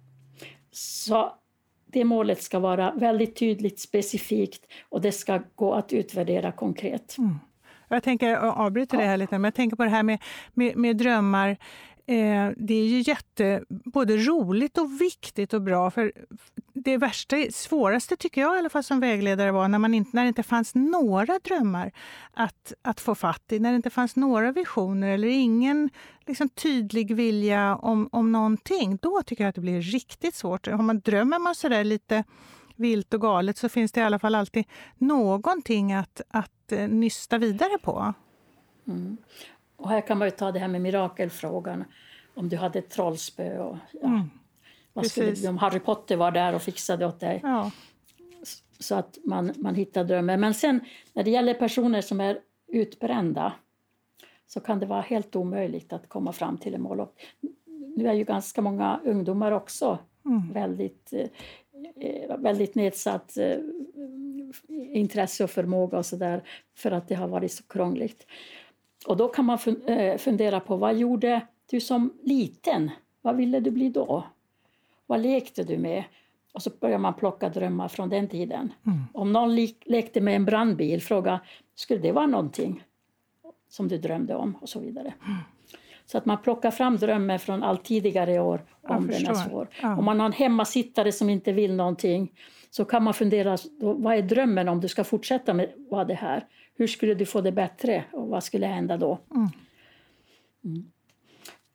Så 0.72 1.34
det 1.86 2.04
målet 2.04 2.42
ska 2.42 2.60
vara 2.60 2.92
väldigt 2.92 3.36
tydligt, 3.36 3.80
specifikt 3.80 4.66
och 4.90 5.02
det 5.02 5.12
ska 5.12 5.42
gå 5.56 5.74
att 5.74 5.94
utvärdera 5.94 6.52
konkret. 6.52 7.18
Mm. 7.18 7.36
Jag 7.88 8.04
tänker, 8.04 8.30
jag 8.30 8.44
avbryter 8.44 8.98
det 8.98 9.04
här 9.04 9.18
lite, 9.18 9.32
men 9.38 9.44
jag 9.44 9.54
tänker 9.54 9.78
på 9.78 9.84
det 9.84 9.90
här 9.90 10.04
med, 10.04 10.24
med, 10.54 10.78
med 10.78 10.98
drömmar. 10.98 11.58
Eh, 12.10 12.50
det 12.58 12.74
är 12.74 12.88
ju 12.88 13.02
jätte, 13.02 13.64
både 13.70 14.18
roligt 14.18 14.78
och 14.78 15.02
viktigt 15.02 15.54
och 15.54 15.62
bra. 15.62 15.92
För 15.92 16.12
det 16.74 16.98
värsta, 16.98 17.36
svåraste 17.52 18.16
tycker 18.16 18.42
jag 18.42 18.56
i 18.56 18.60
alla 18.60 18.70
fall 18.70 18.84
som 18.84 19.00
vägledare 19.00 19.52
var 19.52 19.68
när, 19.68 19.80
man 19.80 19.94
inte, 19.94 20.10
när 20.14 20.24
det 20.24 20.28
inte 20.28 20.44
fanns 20.44 20.76
några 20.76 21.40
drömmar 21.40 21.92
att, 22.34 22.74
att 22.82 23.00
få 23.00 23.16
fatt 23.16 23.52
i. 23.52 23.60
När 23.60 23.70
det 23.70 23.76
inte 23.76 23.90
fanns 23.90 24.16
några 24.16 24.52
visioner 24.52 25.08
eller 25.14 25.28
ingen 25.28 25.90
liksom, 26.28 26.50
tydlig 26.50 27.16
vilja 27.16 27.76
om, 27.76 28.10
om 28.12 28.32
någonting. 28.32 28.98
Då 29.02 29.22
tycker 29.26 29.44
jag 29.44 29.50
att 29.50 29.56
det 29.56 29.62
blir 29.62 29.82
riktigt 29.82 30.36
svårt. 30.36 30.68
Om 30.68 30.86
man 30.86 31.00
drömmer 31.00 31.40
man 31.40 31.56
sådär 31.56 31.84
lite 31.84 32.24
vilt 32.80 33.14
och 33.14 33.22
galet 33.22 33.58
så 33.58 33.70
finns 33.70 33.92
det 33.92 34.00
i 34.00 34.04
alla 34.04 34.20
fall 34.20 34.36
alltid 34.36 34.66
någonting 34.98 35.94
att, 35.94 36.22
att 36.30 36.72
eh, 36.72 36.88
nysta 36.88 37.38
vidare 37.38 37.78
på. 37.82 38.14
Mm. 38.88 39.18
Och 39.76 39.90
här 39.90 40.02
kan 40.02 40.18
man 40.18 40.28
ju 40.28 40.32
ta 40.32 40.52
det 40.52 40.60
här 40.60 40.68
med 40.68 40.82
mirakelfrågan. 40.82 41.84
Om 42.36 42.50
du 42.50 42.58
hade 42.58 42.80
ett 42.80 42.90
trollspö 42.90 43.60
och 43.60 43.78
ja, 43.92 44.08
mm. 44.08 44.30
vad 44.94 45.08
skulle, 45.08 45.50
om 45.50 45.58
Harry 45.58 45.80
Potter 45.80 46.16
var 46.16 46.32
där 46.32 46.56
och 46.56 46.62
fixade 46.62 47.06
åt 47.06 47.20
dig. 47.20 47.40
Ja. 47.44 47.72
Så 48.80 48.96
att 48.96 49.18
man, 49.26 49.54
man 49.58 49.76
hittar 49.76 50.04
drömmen. 50.04 50.40
Men 50.40 50.54
sen 50.54 50.80
när 51.14 51.24
det 51.24 51.32
gäller 51.32 51.54
personer 51.54 52.02
som 52.02 52.22
är 52.22 52.40
utbrända 52.68 53.54
så 54.48 54.60
kan 54.60 54.80
det 54.80 54.86
vara 54.86 55.02
helt 55.02 55.36
omöjligt 55.36 55.94
att 55.94 56.10
komma 56.10 56.32
fram 56.32 56.58
till 56.58 56.74
ett 56.74 56.82
mål. 56.82 57.00
Och 57.00 57.16
nu 57.96 58.08
är 58.08 58.14
ju 58.14 58.24
ganska 58.24 58.62
många 58.62 59.00
ungdomar 59.06 59.52
också 59.52 60.00
mm. 60.26 60.54
väldigt, 60.54 61.14
eh, 61.14 61.28
väldigt 62.38 62.76
nedsatt 62.76 63.38
eh, 63.38 63.58
intresse 64.70 65.44
och 65.44 65.50
förmåga 65.50 65.98
och 65.98 66.06
så 66.06 66.16
där 66.16 66.44
för 66.76 66.92
att 66.92 67.08
det 67.08 67.16
har 67.16 67.28
varit 67.28 67.52
så 67.52 67.64
krångligt. 67.64 68.28
Och 69.08 69.18
då 69.18 69.28
kan 69.28 69.46
man 69.46 69.58
eh, 69.88 70.18
fundera 70.18 70.60
på 70.60 70.76
vad 70.76 70.96
gjorde 70.96 71.42
du 71.70 71.80
som 71.80 72.14
liten? 72.24 72.92
Vad 73.22 73.36
ville 73.36 73.60
du 73.60 73.72
bli 73.72 73.90
då? 73.90 74.24
Vad 75.06 75.22
lekte 75.22 75.64
du 75.64 75.78
med? 75.78 76.04
Och 76.54 76.64
så 76.64 76.70
börjar 76.80 76.98
man 76.98 77.14
plocka 77.14 77.50
drömmar 77.50 77.88
från 77.88 78.10
den 78.10 78.28
tiden. 78.28 78.74
Mm. 78.86 79.00
Om 79.14 79.34
någon 79.34 79.56
lekte 79.86 80.22
med 80.22 80.36
en 80.36 80.46
brandbil, 80.46 81.02
fråga 81.02 81.40
skulle 81.76 82.00
det 82.00 82.12
vara 82.12 82.28
någonting 82.28 82.84
som 83.70 83.88
du 83.88 83.98
drömde 83.98 84.36
om 84.36 84.56
och 84.62 84.70
så 84.70 84.80
vidare. 84.80 85.14
Mm. 85.26 85.38
Så 86.12 86.18
att 86.18 86.26
man 86.26 86.42
plockar 86.42 86.72
fram 86.72 86.98
drömmar 86.98 87.38
från 87.38 87.64
allt 87.64 87.84
tidigare 87.84 88.40
år 88.40 88.66
om 88.82 89.08
den 89.08 89.28
är 89.28 89.34
svår. 89.34 89.68
Ja. 89.82 89.98
Om 89.98 90.06
man 90.06 90.20
har 90.20 90.26
en 90.26 90.34
hemmasittare 90.34 91.12
som 91.12 91.30
inte 91.30 91.52
vill 91.52 91.76
någonting 91.76 92.32
så 92.70 92.86
kan 92.86 93.04
man 93.04 93.14
fundera, 93.14 93.58
vad 93.80 94.16
är 94.16 94.22
drömmen 94.22 94.70
om 94.70 94.82
du 94.82 94.88
ska 94.88 95.04
fortsätta 95.04 95.54
med 95.54 95.72
vad 95.78 96.08
det 96.08 96.14
här? 96.14 96.48
Hur 96.76 96.88
skulle 96.88 97.14
du 97.14 97.26
få 97.26 97.42
det 97.42 97.52
bättre 97.52 98.04
och 98.12 98.28
vad 98.28 98.44
skulle 98.44 98.66
hända 98.66 98.98
då? 98.98 99.20
Mm. 99.36 99.48
Mm. 100.66 100.92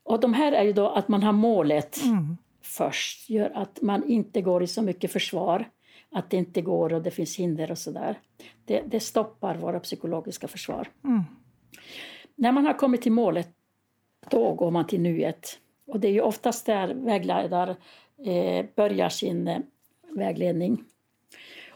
Och 0.04 0.20
de 0.20 0.34
här 0.34 0.52
är 0.52 0.64
ju 0.64 0.72
då 0.72 0.88
att 0.88 1.08
man 1.08 1.22
har 1.22 1.32
målet 1.32 2.02
mm. 2.04 2.36
först, 2.62 3.30
gör 3.30 3.50
att 3.54 3.82
man 3.82 4.08
inte 4.08 4.40
går 4.40 4.62
i 4.62 4.66
så 4.66 4.82
mycket 4.82 5.12
försvar, 5.12 5.68
att 6.10 6.30
det 6.30 6.36
inte 6.36 6.62
går 6.62 6.92
och 6.92 7.02
det 7.02 7.10
finns 7.10 7.36
hinder 7.36 7.70
och 7.70 7.78
sådär. 7.78 8.18
Det, 8.64 8.82
det 8.86 9.00
stoppar 9.00 9.54
våra 9.54 9.80
psykologiska 9.80 10.48
försvar. 10.48 10.88
Mm. 11.04 11.22
När 12.36 12.52
man 12.52 12.66
har 12.66 12.74
kommit 12.74 13.02
till 13.02 13.12
målet, 13.12 13.48
då 14.30 14.54
går 14.54 14.70
man 14.70 14.86
till 14.86 15.00
nuet. 15.00 15.58
Och 15.86 16.00
det 16.00 16.08
är 16.08 16.12
ju 16.12 16.20
oftast 16.20 16.66
där 16.66 16.94
vägledare 16.94 17.76
eh, 18.24 18.66
börjar 18.74 19.08
sin 19.08 19.48
eh, 19.48 19.58
vägledning. 20.10 20.84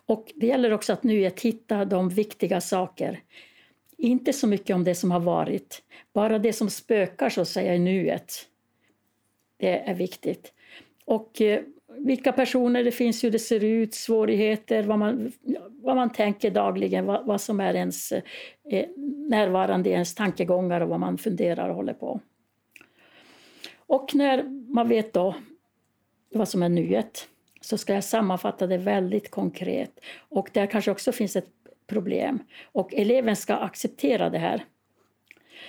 Och 0.07 0.33
det 0.35 0.47
gäller 0.47 0.73
också 0.73 0.93
att 0.93 1.03
nuet 1.03 1.41
hitta 1.41 1.85
de 1.85 2.09
viktiga 2.09 2.61
saker. 2.61 3.21
Inte 3.99 4.33
så 4.33 4.47
mycket 4.47 4.77
om 4.77 4.85
det 4.85 4.95
som 4.95 5.11
har 5.11 5.21
varit, 5.21 5.83
bara 6.13 6.39
det 6.39 6.53
som 6.53 6.71
spökar 6.71 7.31
så 7.31 7.41
att 7.41 7.49
säga 7.49 7.75
i 7.75 7.79
nuet. 7.79 8.33
Det 9.57 9.79
är 9.79 9.95
viktigt. 9.95 10.53
Och 11.05 11.41
eh, 11.41 11.61
vilka 11.99 12.33
personer 12.33 12.85
det 12.85 12.93
finns, 12.93 13.25
hur 13.25 13.31
det 13.31 13.39
ser 13.39 13.65
ut, 13.65 13.95
svårigheter, 13.95 14.83
vad 14.83 14.99
man, 14.99 15.33
vad 15.83 15.97
man 15.97 16.13
tänker 16.13 16.51
dagligen, 16.51 17.07
vad, 17.07 17.27
vad 17.27 17.41
som 17.41 17.61
är 17.61 17.75
ens 17.75 18.13
eh, 18.13 18.89
närvarande 19.29 19.91
i 19.91 19.93
ens 19.93 20.15
tankegångar 20.15 20.81
och 20.81 20.89
vad 20.89 21.01
man 21.01 21.19
funderar 21.19 21.69
och 21.69 21.75
håller 21.75 21.95
på. 21.95 22.21
Och 23.87 24.15
när 24.15 24.43
man 24.75 24.89
vet 24.89 25.13
då 25.13 25.35
vad 26.35 26.49
som 26.49 26.63
är 26.63 26.69
nuet 26.69 27.29
så 27.61 27.79
ska 27.79 27.95
jag 27.95 28.05
sammanfatta 28.05 28.67
det 28.67 28.79
väldigt 28.79 29.31
konkret. 29.31 30.01
Och 30.29 30.51
där 30.53 30.67
kanske 30.67 30.91
också 30.91 31.13
finns 31.13 31.37
ett 31.37 31.49
problem. 31.87 32.39
Och 32.65 32.95
eleven 32.95 33.37
ska 33.37 33.55
acceptera 33.55 34.31
det 34.31 34.39
här. 34.39 34.65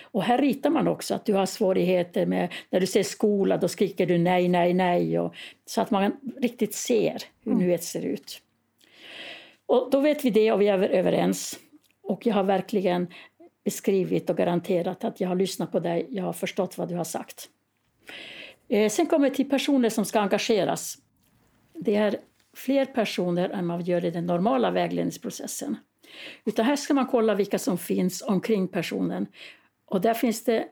Och 0.02 0.24
här 0.24 0.38
ritar 0.38 0.70
man 0.70 0.88
också 0.88 1.16
att 1.16 1.26
du 1.26 1.34
har 1.34 1.46
svårigheter 1.46 2.26
med, 2.26 2.54
när 2.70 2.80
du 2.80 2.88
ser 2.88 3.04
skola, 3.04 3.58
då 3.58 3.68
skriker 3.68 4.06
du 4.06 4.18
nej, 4.18 4.48
nej, 4.48 4.74
nej. 4.74 5.20
Och, 5.20 5.36
så 5.66 5.82
att 5.82 5.92
man 5.92 6.12
riktigt 6.42 6.76
ser 6.76 7.24
hur 7.44 7.52
mm. 7.52 7.66
nuet 7.66 7.84
ser 7.84 8.06
ut. 8.06 8.42
Och 9.66 9.90
då 9.92 10.00
vet 10.00 10.26
vi 10.26 10.30
det 10.30 10.52
och 10.52 10.62
vi 10.62 10.68
är 10.68 10.84
överens. 10.84 11.60
Och 12.04 12.26
jag 12.26 12.36
har 12.36 12.44
verkligen 12.44 13.08
beskrivit 13.64 14.30
och 14.30 14.38
garanterat 14.38 15.04
att 15.04 15.22
jag 15.22 15.28
har 15.28 15.36
lyssnat 15.36 15.72
på 15.72 15.80
dig, 15.80 16.08
jag 16.10 16.24
har 16.24 16.34
förstått 16.34 16.78
vad 16.78 16.90
du 16.90 16.96
har 16.96 17.04
sagt. 17.04 17.50
Eh, 18.68 18.90
sen 18.90 19.06
kommer 19.06 19.30
vi 19.30 19.36
till 19.36 19.50
personer 19.50 19.90
som 19.90 20.06
ska 20.06 20.20
engageras 20.20 20.98
det 21.80 21.96
är 21.96 22.20
fler 22.54 22.86
personer 22.86 23.50
än 23.50 23.66
man 23.66 23.84
gör 23.84 24.06
i 24.06 24.12
den 24.12 24.26
normala 24.26 24.72
vägledningsprocessen. 24.72 25.78
Utan 26.46 26.66
här 26.66 26.76
ska 26.76 26.94
man 26.94 27.08
kolla 27.08 27.36
vilka 27.36 27.60
som 27.60 27.78
finns 27.78 28.22
omkring 28.22 28.68
personen. 28.68 29.28
Och 29.86 30.02
där 30.02 30.14
finns 30.14 30.44
det 30.44 30.68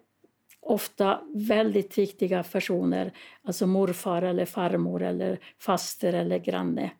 ofta 0.61 1.21
väldigt 1.33 1.97
viktiga 1.97 2.43
personer, 2.43 3.13
alltså 3.43 3.67
morfar 3.67 4.21
eller 4.21 4.45
farmor 4.45 5.03
eller 5.03 5.39
faster 5.59 6.13
eller 6.13 6.39
granne. 6.39 6.91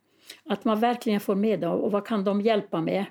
Att 0.46 0.66
man 0.66 0.80
verkligen 0.80 1.20
får 1.20 1.36
med 1.36 1.60
dem 1.60 1.80
och 1.80 1.92
vad 1.92 2.08
kan 2.08 2.24
de 2.24 2.42
hjälpa 2.42 2.82
med? 2.82 3.06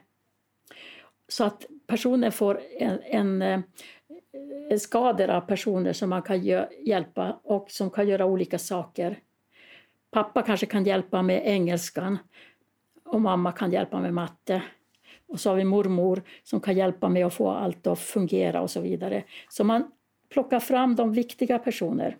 Så 1.29 1.45
att 1.45 1.67
personen 1.87 2.33
får 2.33 2.61
en, 2.79 3.01
en 3.03 3.43
eh, 3.43 3.61
skador 4.79 5.31
av 5.31 5.41
personer 5.41 5.93
som 5.93 6.11
man 6.11 6.23
kan 6.23 6.45
hjälpa 6.87 7.41
och 7.43 7.71
som 7.71 7.91
kan 7.91 8.09
göra 8.09 8.27
olika 8.27 8.59
saker. 8.59 9.19
Pappa 10.11 10.43
kanske 10.43 10.67
kan 10.67 10.85
hjälpa 10.85 11.23
med 11.23 11.43
engelskan 11.45 12.19
och 13.05 13.21
mamma 13.21 13.53
kan 13.53 13.73
hjälpa 13.73 14.01
med 14.01 14.15
matte. 14.15 14.63
Och 15.27 15.41
så 15.41 15.51
har 15.51 15.57
vi 15.57 15.65
mormor 15.65 16.23
som 16.43 16.61
kan 16.61 16.77
hjälpa 16.77 17.09
med 17.09 17.27
att 17.27 17.35
få 17.35 17.51
allt 17.51 17.87
att 17.87 17.99
fungera 17.99 18.61
och 18.61 18.71
så 18.71 18.81
vidare. 18.81 19.25
Så 19.49 19.65
man 19.65 19.91
plockar 20.29 20.61
fram 20.61 20.97
de 20.97 21.13
viktiga 21.13 21.59
personer. 21.59 22.17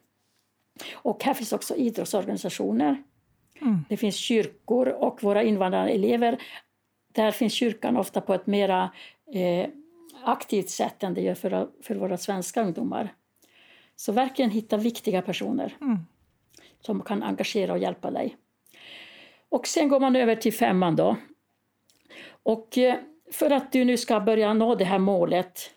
Och 0.95 1.25
här 1.25 1.35
finns 1.35 1.53
också 1.53 1.77
idrottsorganisationer. 1.77 3.03
Mm. 3.61 3.85
Det 3.89 3.97
finns 3.97 4.17
kyrkor 4.17 4.89
och 4.89 5.23
våra 5.23 5.43
invandrarelever. 5.43 6.43
Där 7.13 7.31
finns 7.31 7.53
kyrkan 7.53 7.97
ofta 7.97 8.21
på 8.21 8.35
ett 8.35 8.47
mer 8.47 8.69
eh, 9.33 9.69
aktivt 10.25 10.69
sätt 10.69 11.03
än 11.03 11.15
det 11.15 11.21
gör 11.21 11.35
för, 11.35 11.69
för 11.83 11.95
våra 11.95 12.17
svenska 12.17 12.63
ungdomar. 12.63 13.15
Så 13.97 14.13
verkligen 14.13 14.51
hitta 14.51 14.77
viktiga 14.77 15.23
personer. 15.23 15.77
Mm 15.81 15.99
som 16.87 17.03
kan 17.03 17.23
engagera 17.23 17.73
och 17.73 17.79
hjälpa 17.79 18.11
dig. 18.11 18.37
Och 19.49 19.67
sen 19.67 19.89
går 19.89 20.01
man 20.01 20.17
över 20.17 20.37
till 20.37 20.53
femman 20.53 20.97
då. 20.97 21.17
Och 22.43 22.79
eh, 22.79 22.97
för 23.33 23.51
att 23.51 23.73
du 23.73 23.85
nu 23.85 23.97
ska 23.97 24.21
börja 24.21 24.55
nå 24.55 24.75
det 24.75 24.85
här 24.85 24.99
målet, 24.99 25.71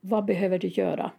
vad 0.00 0.24
behöver 0.24 0.58
du 0.58 0.68
göra? 0.68 1.12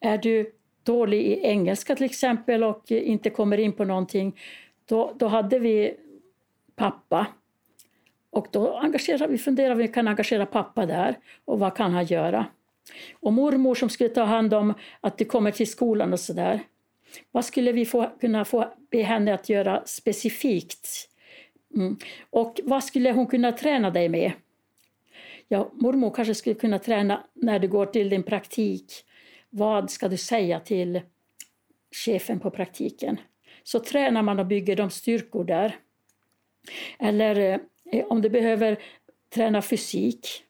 Är 0.00 0.18
du 0.18 0.52
dålig 0.82 1.22
i 1.22 1.40
engelska 1.42 1.96
till 1.96 2.04
exempel 2.04 2.64
och 2.64 2.90
inte 2.90 3.30
kommer 3.30 3.58
in 3.58 3.72
på 3.72 3.84
någonting, 3.84 4.40
då, 4.84 5.12
då 5.16 5.26
hade 5.26 5.58
vi 5.58 5.96
pappa. 6.76 7.26
Och 8.30 8.46
då 8.52 8.76
engagerar 8.76 9.28
vi, 9.28 9.38
funderar 9.38 9.74
vi 9.74 9.88
kan 9.88 10.08
engagera 10.08 10.46
pappa 10.46 10.86
där 10.86 11.18
och 11.44 11.58
vad 11.58 11.76
kan 11.76 11.92
han 11.92 12.04
göra? 12.04 12.46
Och 13.20 13.32
mormor 13.32 13.74
som 13.74 13.88
skulle 13.88 14.10
ta 14.10 14.22
hand 14.22 14.54
om 14.54 14.74
att 15.00 15.18
du 15.18 15.24
kommer 15.24 15.50
till 15.50 15.70
skolan 15.70 16.12
och 16.12 16.20
sådär. 16.20 16.60
Vad 17.30 17.44
skulle 17.44 17.72
vi 17.72 17.86
få, 17.86 18.10
kunna 18.20 18.44
få 18.44 18.72
be 18.90 19.02
henne 19.02 19.34
att 19.34 19.48
göra 19.48 19.82
specifikt? 19.86 20.88
Mm. 21.74 21.96
Och 22.30 22.60
vad 22.64 22.84
skulle 22.84 23.12
hon 23.12 23.26
kunna 23.26 23.52
träna 23.52 23.90
dig 23.90 24.08
med? 24.08 24.32
Ja, 25.48 25.70
mormor 25.72 26.10
kanske 26.10 26.34
skulle 26.34 26.54
kunna 26.54 26.78
träna 26.78 27.24
när 27.34 27.58
du 27.58 27.68
går 27.68 27.86
till 27.86 28.08
din 28.08 28.22
praktik. 28.22 28.92
Vad 29.50 29.90
ska 29.90 30.08
du 30.08 30.16
säga 30.16 30.60
till 30.60 31.00
chefen 32.04 32.40
på 32.40 32.50
praktiken? 32.50 33.20
Så 33.62 33.80
tränar 33.80 34.22
man 34.22 34.38
och 34.38 34.46
bygger 34.46 34.76
de 34.76 34.90
styrkor 34.90 35.44
där. 35.44 35.76
Eller 36.98 37.52
eh, 37.52 37.58
Eh, 37.92 38.04
om 38.06 38.22
du 38.22 38.28
behöver 38.28 38.78
träna 39.34 39.62
fysik, 39.62 40.44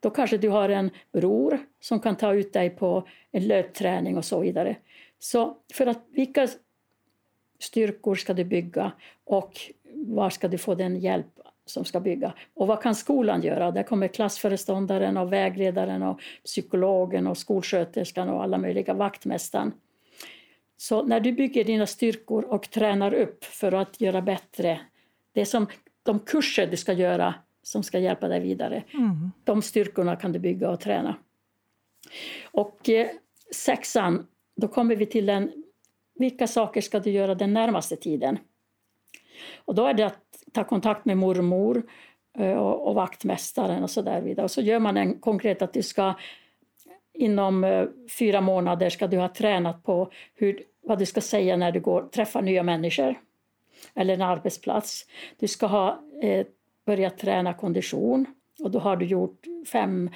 då 0.00 0.10
kanske 0.10 0.38
du 0.38 0.48
har 0.48 0.68
en 0.68 0.90
bror 1.12 1.58
som 1.80 2.00
kan 2.00 2.16
ta 2.16 2.34
ut 2.34 2.52
dig 2.52 2.70
på 2.70 3.08
en 3.30 3.46
löpträning 3.46 4.16
och 4.16 4.24
så 4.24 4.40
vidare. 4.40 4.76
Så 5.18 5.56
för 5.72 5.86
att 5.86 6.04
vilka 6.10 6.48
styrkor 7.58 8.14
ska 8.14 8.34
du 8.34 8.44
bygga 8.44 8.92
och 9.24 9.60
var 9.94 10.30
ska 10.30 10.48
du 10.48 10.58
få 10.58 10.74
den 10.74 10.96
hjälp 10.96 11.40
som 11.66 11.84
ska 11.84 12.00
bygga? 12.00 12.34
Och 12.54 12.66
vad 12.66 12.82
kan 12.82 12.94
skolan 12.94 13.42
göra? 13.42 13.70
Där 13.70 13.82
kommer 13.82 14.08
klassföreståndaren 14.08 15.16
och 15.16 15.32
vägledaren 15.32 16.02
och 16.02 16.20
psykologen 16.44 17.26
och 17.26 17.38
skolsköterskan 17.38 18.28
och 18.28 18.42
alla 18.42 18.58
möjliga 18.58 18.94
vaktmästaren. 18.94 19.72
Så 20.76 21.02
när 21.02 21.20
du 21.20 21.32
bygger 21.32 21.64
dina 21.64 21.86
styrkor 21.86 22.44
och 22.44 22.70
tränar 22.70 23.14
upp 23.14 23.44
för 23.44 23.72
att 23.72 24.00
göra 24.00 24.22
bättre, 24.22 24.80
det 25.32 25.46
som 25.46 25.66
de 26.04 26.20
kurser 26.20 26.66
du 26.66 26.76
ska 26.76 26.92
göra 26.92 27.34
som 27.62 27.82
ska 27.82 27.98
hjälpa 27.98 28.28
dig 28.28 28.40
vidare, 28.40 28.84
mm. 28.94 29.30
de 29.44 29.62
styrkorna 29.62 30.16
kan 30.16 30.32
du 30.32 30.38
bygga 30.38 30.70
och 30.70 30.80
träna. 30.80 31.16
Och 32.44 32.88
eh, 32.88 33.06
sexan, 33.54 34.26
då 34.56 34.68
kommer 34.68 34.96
vi 34.96 35.06
till 35.06 35.26
den, 35.26 35.52
vilka 36.14 36.46
saker 36.46 36.80
ska 36.80 37.00
du 37.00 37.10
göra 37.10 37.34
den 37.34 37.52
närmaste 37.52 37.96
tiden? 37.96 38.38
Och 39.56 39.74
då 39.74 39.86
är 39.86 39.94
det 39.94 40.06
att 40.06 40.18
ta 40.52 40.64
kontakt 40.64 41.04
med 41.04 41.16
mormor 41.16 41.82
eh, 42.38 42.54
och, 42.54 42.88
och 42.88 42.94
vaktmästaren 42.94 43.82
och 43.82 43.90
så 43.90 44.02
där 44.02 44.20
vidare. 44.20 44.44
Och 44.44 44.50
så 44.50 44.60
gör 44.60 44.78
man 44.78 44.96
en 44.96 45.20
konkret 45.20 45.62
att 45.62 45.72
du 45.72 45.82
ska 45.82 46.14
inom 47.14 47.64
eh, 47.64 47.86
fyra 48.18 48.40
månader 48.40 48.90
ska 48.90 49.06
du 49.06 49.18
ha 49.18 49.28
tränat 49.28 49.84
på 49.84 50.10
hur, 50.34 50.62
vad 50.82 50.98
du 50.98 51.06
ska 51.06 51.20
säga 51.20 51.56
när 51.56 51.72
du 51.72 51.80
går 51.80 52.02
träffar 52.02 52.42
nya 52.42 52.62
människor 52.62 53.14
eller 53.94 54.14
en 54.14 54.22
arbetsplats. 54.22 55.06
Du 55.38 55.48
ska 55.48 55.66
ha 55.66 56.02
eh, 56.22 56.46
börjat 56.86 57.18
träna 57.18 57.54
kondition 57.54 58.26
och 58.60 58.70
då 58.70 58.78
har 58.78 58.96
du 58.96 59.06
gjort 59.06 59.46
fem, 59.66 60.10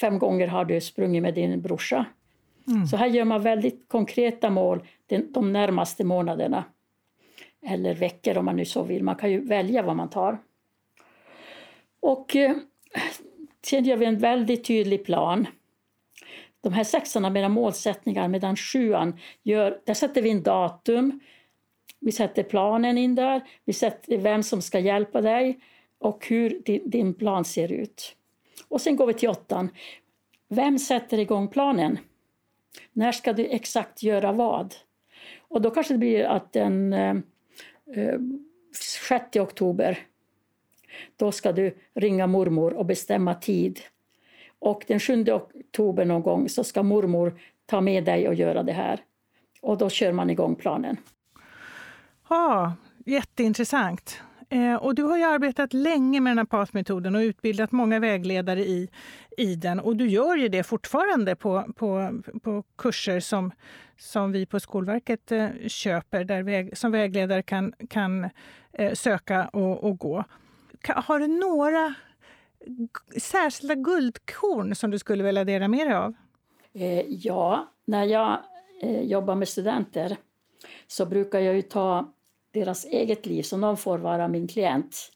fem 0.00 0.18
gånger 0.18 0.46
har 0.46 0.64
du 0.64 0.80
sprungit 0.80 1.22
med 1.22 1.34
din 1.34 1.60
brorsa. 1.60 2.04
Mm. 2.66 2.86
Så 2.86 2.96
här 2.96 3.06
gör 3.06 3.24
man 3.24 3.42
väldigt 3.42 3.88
konkreta 3.88 4.50
mål 4.50 4.86
de, 5.06 5.18
de 5.18 5.52
närmaste 5.52 6.04
månaderna. 6.04 6.64
Eller 7.66 7.94
veckor 7.94 8.38
om 8.38 8.44
man 8.44 8.56
nu 8.56 8.64
så 8.64 8.82
vill. 8.82 9.02
Man 9.02 9.16
kan 9.16 9.30
ju 9.30 9.40
välja 9.40 9.82
vad 9.82 9.96
man 9.96 10.10
tar. 10.10 10.38
Och 12.00 12.36
eh, 12.36 12.56
sen 13.62 13.84
gör 13.84 13.96
vi 13.96 14.06
en 14.06 14.18
väldigt 14.18 14.64
tydlig 14.64 15.04
plan 15.04 15.46
de 16.64 16.72
här 16.72 16.84
sexorna 16.84 17.30
med 17.30 17.50
målsättningar 17.50 18.28
medan 18.28 18.56
sjuan 18.56 19.18
gör, 19.42 19.80
där 19.84 19.94
sätter 19.94 20.22
vi 20.22 20.28
in 20.28 20.42
datum, 20.42 21.20
vi 22.04 22.12
sätter 22.12 22.42
planen 22.42 22.98
in 22.98 23.14
där, 23.14 23.40
vi 23.64 23.72
sätter 23.72 24.18
vem 24.18 24.42
som 24.42 24.62
ska 24.62 24.78
hjälpa 24.78 25.20
dig 25.20 25.58
och 25.98 26.26
hur 26.26 26.60
din, 26.64 26.90
din 26.90 27.14
plan 27.14 27.44
ser 27.44 27.72
ut. 27.72 28.16
Och 28.68 28.80
sen 28.80 28.96
går 28.96 29.06
vi 29.06 29.14
till 29.14 29.28
åttan. 29.28 29.70
Vem 30.48 30.78
sätter 30.78 31.18
igång 31.18 31.48
planen? 31.48 31.98
När 32.92 33.12
ska 33.12 33.32
du 33.32 33.46
exakt 33.46 34.02
göra 34.02 34.32
vad? 34.32 34.74
Och 35.38 35.62
då 35.62 35.70
kanske 35.70 35.94
det 35.94 35.98
blir 35.98 36.24
att 36.24 36.52
den 36.52 36.92
eh, 36.92 37.16
eh 37.96 38.18
6 39.08 39.36
oktober 39.36 39.98
då 41.16 41.32
ska 41.32 41.52
du 41.52 41.76
ringa 41.94 42.26
mormor 42.26 42.74
och 42.74 42.86
bestämma 42.86 43.34
tid 43.34 43.80
och 44.58 44.84
den 44.86 45.00
7 45.00 45.24
oktober 45.32 46.04
någon 46.04 46.22
gång 46.22 46.48
så 46.48 46.64
ska 46.64 46.82
mormor 46.82 47.40
ta 47.66 47.80
med 47.80 48.04
dig 48.04 48.28
och 48.28 48.34
göra 48.34 48.62
det 48.62 48.72
här. 48.72 49.00
Och 49.60 49.78
då 49.78 49.88
kör 49.90 50.12
man 50.12 50.30
igång 50.30 50.54
planen. 50.54 50.96
Ja, 52.28 52.72
jätteintressant. 53.06 54.20
Eh, 54.48 54.74
och 54.74 54.94
du 54.94 55.02
har 55.02 55.18
ju 55.18 55.24
arbetat 55.24 55.72
länge 55.72 56.20
med 56.20 56.30
den 56.30 56.38
här 56.38 56.44
PAS-metoden 56.44 57.14
och 57.14 57.20
utbildat 57.20 57.72
många 57.72 57.98
vägledare 57.98 58.60
i, 58.60 58.88
i 59.36 59.54
den. 59.54 59.80
Och 59.80 59.96
du 59.96 60.08
gör 60.08 60.36
ju 60.36 60.48
det 60.48 60.62
fortfarande 60.62 61.36
på, 61.36 61.64
på, 61.76 62.20
på 62.42 62.64
kurser 62.76 63.20
som, 63.20 63.52
som 63.98 64.32
vi 64.32 64.46
på 64.46 64.60
Skolverket 64.60 65.32
eh, 65.32 65.48
köper, 65.66 66.24
där 66.24 66.42
väg, 66.42 66.78
som 66.78 66.92
vägledare 66.92 67.42
kan, 67.42 67.72
kan 67.88 68.30
eh, 68.72 68.92
söka 68.92 69.48
och, 69.48 69.84
och 69.84 69.98
gå. 69.98 70.24
Har 70.88 71.18
du 71.18 71.26
några 71.26 71.94
särskilda 73.20 73.74
guldkorn 73.74 74.74
som 74.74 74.90
du 74.90 74.98
skulle 74.98 75.24
vilja 75.24 75.44
dela 75.44 75.68
med 75.68 75.86
dig 75.86 75.96
av? 75.96 76.14
Ja, 77.08 77.72
när 77.84 78.04
jag 78.04 78.38
jobbar 79.02 79.34
med 79.34 79.48
studenter 79.48 80.16
så 80.86 81.06
brukar 81.06 81.40
jag 81.40 81.54
ju 81.54 81.62
ta 81.62 82.12
deras 82.54 82.84
eget 82.84 83.26
liv, 83.26 83.42
så 83.42 83.56
någon 83.56 83.76
får 83.76 83.98
vara 83.98 84.28
min 84.28 84.48
klient. 84.48 85.10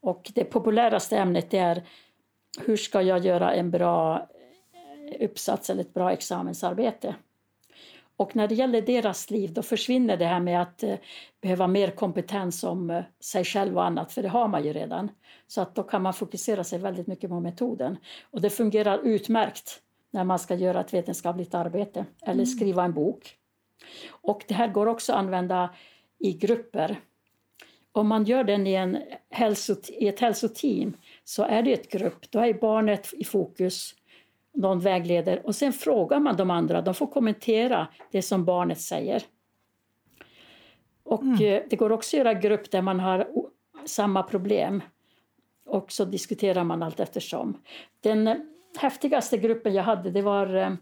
Och 0.00 0.32
det 0.34 0.44
populäraste 0.44 1.16
ämnet 1.16 1.54
är 1.54 1.82
hur 2.58 2.76
ska 2.76 3.02
jag 3.02 3.24
göra 3.24 3.54
en 3.54 3.70
bra 3.70 4.28
eh, 5.12 5.24
uppsats 5.24 5.70
eller 5.70 5.80
ett 5.80 5.94
bra 5.94 6.12
examensarbete. 6.12 7.14
Och 8.16 8.36
när 8.36 8.48
det 8.48 8.54
gäller 8.54 8.82
deras 8.82 9.30
liv 9.30 9.52
då 9.52 9.62
försvinner 9.62 10.16
det 10.16 10.24
här 10.24 10.40
med 10.40 10.62
att 10.62 10.82
eh, 10.82 10.96
behöva 11.40 11.66
mer 11.66 11.90
kompetens 11.90 12.64
om 12.64 12.90
eh, 12.90 13.02
sig 13.20 13.44
själv 13.44 13.76
och 13.76 13.84
annat, 13.84 14.12
för 14.12 14.22
det 14.22 14.28
har 14.28 14.48
man 14.48 14.64
ju 14.64 14.72
redan. 14.72 15.10
Så 15.46 15.60
att 15.60 15.74
då 15.74 15.82
kan 15.82 16.02
man 16.02 16.14
fokusera 16.14 16.64
sig 16.64 16.78
väldigt 16.78 17.06
mycket 17.06 17.30
på 17.30 17.40
metoden. 17.40 17.96
Och 18.30 18.40
det 18.40 18.50
fungerar 18.50 18.98
utmärkt 18.98 19.80
när 20.10 20.24
man 20.24 20.38
ska 20.38 20.54
göra 20.54 20.80
ett 20.80 20.94
vetenskapligt 20.94 21.54
arbete 21.54 22.04
eller 22.22 22.34
mm. 22.34 22.46
skriva 22.46 22.84
en 22.84 22.92
bok. 22.92 23.36
Och 24.10 24.44
det 24.48 24.54
här 24.54 24.68
går 24.68 24.86
också 24.86 25.12
att 25.12 25.18
använda 25.18 25.74
i 26.24 26.32
grupper. 26.32 27.00
Om 27.92 28.08
man 28.08 28.24
gör 28.24 28.44
den 28.44 28.66
i, 28.66 28.74
en 28.74 28.98
hälsot 29.30 29.90
i 29.90 30.08
ett 30.08 30.20
hälsoteam 30.20 30.96
så 31.24 31.42
är 31.42 31.62
det 31.62 31.72
ett 31.72 31.90
grupp, 31.90 32.30
då 32.30 32.38
är 32.38 32.54
barnet 32.54 33.14
i 33.14 33.24
fokus 33.24 33.94
någon 34.52 34.80
vägleder 34.80 35.46
och 35.46 35.54
sen 35.54 35.72
frågar 35.72 36.20
man 36.20 36.36
de 36.36 36.50
andra, 36.50 36.82
de 36.82 36.94
får 36.94 37.06
kommentera 37.06 37.88
det 38.10 38.22
som 38.22 38.44
barnet 38.44 38.80
säger. 38.80 39.22
Och 41.02 41.22
mm. 41.22 41.44
Eh, 41.44 41.62
det 41.70 41.76
går 41.76 41.92
också 41.92 42.16
att 42.16 42.18
göra 42.18 42.34
grupp 42.34 42.70
där 42.70 42.82
man 42.82 43.00
har 43.00 43.28
samma 43.84 44.22
problem 44.22 44.82
och 45.66 45.92
så 45.92 46.04
diskuterar 46.04 46.64
man 46.64 46.82
allt 46.82 47.00
eftersom. 47.00 47.62
Den 48.00 48.28
eh, 48.28 48.36
häftigaste 48.78 49.38
gruppen 49.38 49.74
jag 49.74 49.82
hade 49.82 50.10
det 50.10 50.22
var 50.22 50.56
eh, 50.56 50.72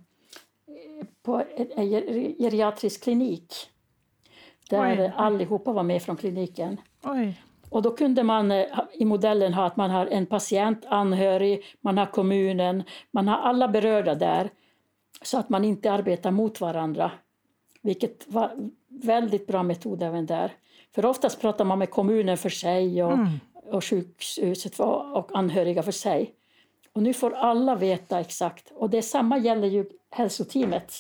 på 1.23 1.45
en 1.77 1.91
geriatrisk 2.39 3.03
klinik 3.03 3.72
där 4.77 5.01
Oj. 5.01 5.13
allihopa 5.17 5.73
var 5.73 5.83
med 5.83 6.03
från 6.03 6.17
kliniken. 6.17 6.81
Oj. 7.03 7.43
Och 7.71 7.83
då 7.83 7.91
kunde 7.91 8.23
man 8.23 8.51
eh, 8.51 8.67
i 8.93 9.05
modellen 9.05 9.55
ha 9.55 9.65
att 9.67 9.77
man 9.77 9.91
har 9.91 10.07
en 10.07 10.27
patient, 10.27 10.85
anhörig, 10.89 11.63
man 11.81 11.99
har 11.99 12.07
kommunen, 12.07 12.83
man 13.11 13.29
har 13.29 13.37
alla 13.37 13.69
berörda 13.69 14.15
där 14.15 14.51
så 15.23 15.39
att 15.39 15.49
man 15.49 15.65
inte 15.65 15.93
arbetar 15.93 16.31
mot 16.31 16.61
varandra. 16.61 17.11
Vilket 17.83 18.25
var 18.29 18.71
väldigt 18.89 19.47
bra 19.47 19.63
metod 19.63 20.03
även 20.03 20.27
där. 20.27 20.53
För 20.95 21.07
oftast 21.07 21.41
pratar 21.41 21.65
man 21.65 21.79
med 21.79 21.91
kommunen 21.91 22.39
för 22.39 22.49
sig 22.49 23.05
och, 23.05 23.13
mm. 23.13 23.29
och 23.65 23.85
sjukhuset 23.85 24.81
och 24.81 25.31
anhöriga 25.39 25.83
för 25.83 25.93
sig. 25.93 26.35
Och 26.93 27.03
nu 27.03 27.13
får 27.13 27.35
alla 27.35 27.75
veta 27.75 28.21
exakt. 28.21 28.73
Och 28.75 28.91
det 28.91 29.03
samma 29.03 29.39
gäller 29.39 29.69
ju 29.69 29.85
hälsoteamet. 30.11 30.95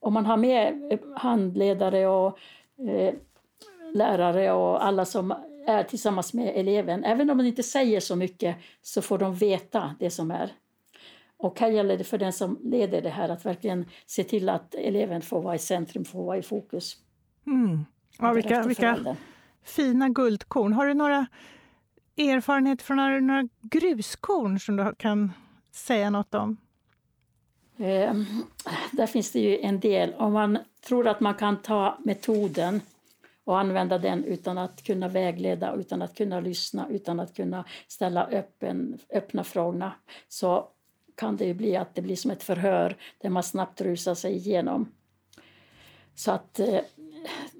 Om 0.00 0.14
man 0.14 0.26
har 0.26 0.36
med 0.36 0.92
eh, 0.92 0.98
handledare 1.16 2.06
och 2.06 2.38
eh, 2.78 3.14
lärare 3.94 4.52
och 4.52 4.84
alla 4.84 5.04
som 5.04 5.34
är 5.66 5.82
tillsammans 5.82 6.34
med 6.34 6.52
eleven. 6.56 7.04
Även 7.04 7.30
om 7.30 7.36
man 7.36 7.46
inte 7.46 7.62
säger 7.62 8.00
så 8.00 8.16
mycket 8.16 8.56
så 8.82 9.02
får 9.02 9.18
de 9.18 9.34
veta 9.34 9.94
det 9.98 10.10
som 10.10 10.30
är. 10.30 10.52
Och 11.38 11.60
här 11.60 11.70
gäller 11.70 11.98
det 11.98 12.04
för 12.04 12.18
den 12.18 12.32
som 12.32 12.58
leder 12.62 13.02
det 13.02 13.10
här 13.10 13.28
att 13.28 13.46
verkligen 13.46 13.86
se 14.06 14.24
till 14.24 14.48
att 14.48 14.74
eleven 14.74 15.22
får 15.22 15.42
vara 15.42 15.54
i 15.54 15.58
centrum, 15.58 16.04
får 16.04 16.24
vara 16.24 16.38
i 16.38 16.42
fokus. 16.42 16.96
Mm. 17.46 17.84
Ja, 18.18 18.32
vilka, 18.32 18.62
vilka 18.62 19.16
fina 19.64 20.08
guldkorn. 20.08 20.72
Har 20.72 20.86
du 20.86 20.94
några 20.94 21.26
erfarenheter 22.16 22.84
från 22.84 22.96
några, 22.96 23.20
några 23.20 23.48
gruskorn 23.62 24.60
som 24.60 24.76
du 24.76 24.94
kan 24.98 25.32
säga 25.72 26.10
något 26.10 26.34
om? 26.34 26.56
Eh, 27.78 28.14
där 28.92 29.06
finns 29.06 29.32
det 29.32 29.40
ju 29.40 29.58
en 29.58 29.80
del. 29.80 30.14
Om 30.14 30.32
man 30.32 30.58
tror 30.86 31.08
att 31.08 31.20
man 31.20 31.34
kan 31.34 31.62
ta 31.62 31.98
metoden 32.04 32.80
och 33.44 33.58
använda 33.58 33.98
den 33.98 34.24
utan 34.24 34.58
att 34.58 34.82
kunna 34.82 35.08
vägleda, 35.08 35.74
utan 35.74 36.02
att 36.02 36.14
kunna 36.14 36.40
lyssna, 36.40 36.88
utan 36.90 37.20
att 37.20 37.36
kunna 37.36 37.64
ställa 37.88 38.26
öppen, 38.26 38.98
öppna 39.10 39.44
frågorna 39.44 39.92
så 40.28 40.68
kan 41.14 41.36
det 41.36 41.44
ju 41.44 41.54
bli 41.54 41.76
att 41.76 41.94
det 41.94 42.02
blir 42.02 42.16
som 42.16 42.30
ett 42.30 42.42
förhör 42.42 42.96
där 43.18 43.30
man 43.30 43.42
snabbt 43.42 43.80
rusar 43.80 44.14
sig 44.14 44.32
igenom. 44.32 44.92
Så 46.14 46.32
att 46.32 46.60
eh, 46.60 46.80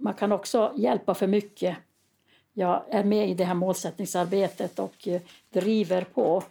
man 0.00 0.14
kan 0.14 0.32
också 0.32 0.72
hjälpa 0.76 1.14
för 1.14 1.26
mycket. 1.26 1.76
Jag 2.52 2.84
är 2.90 3.04
med 3.04 3.30
i 3.30 3.34
det 3.34 3.44
här 3.44 3.54
målsättningsarbetet 3.54 4.78
och 4.78 5.08
eh, 5.08 5.20
driver 5.50 6.04
på. 6.04 6.42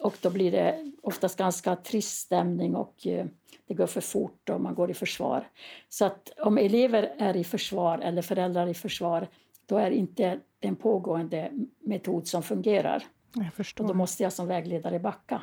Och 0.00 0.14
då 0.20 0.30
blir 0.30 0.52
det 0.52 0.92
oftast 1.02 1.38
ganska 1.38 1.76
trist 1.76 2.18
stämning 2.18 2.76
och 2.76 3.06
eh, 3.06 3.26
det 3.66 3.74
går 3.74 3.86
för 3.86 4.00
fort 4.00 4.48
och 4.48 4.60
man 4.60 4.74
går 4.74 4.90
i 4.90 4.94
försvar. 4.94 5.48
Så 5.88 6.04
att 6.04 6.32
om 6.38 6.58
elever 6.58 7.14
är 7.18 7.36
i 7.36 7.44
försvar 7.44 7.98
eller 7.98 8.22
föräldrar 8.22 8.66
i 8.66 8.74
försvar 8.74 9.28
då 9.66 9.78
är 9.78 9.90
inte 9.90 10.38
en 10.60 10.76
pågående 10.76 11.50
metod 11.80 12.26
som 12.26 12.42
fungerar. 12.42 13.02
Jag 13.34 13.54
förstår. 13.54 13.84
Och 13.84 13.88
då 13.88 13.94
måste 13.94 14.22
jag 14.22 14.32
som 14.32 14.46
vägledare 14.46 14.98
backa. 14.98 15.42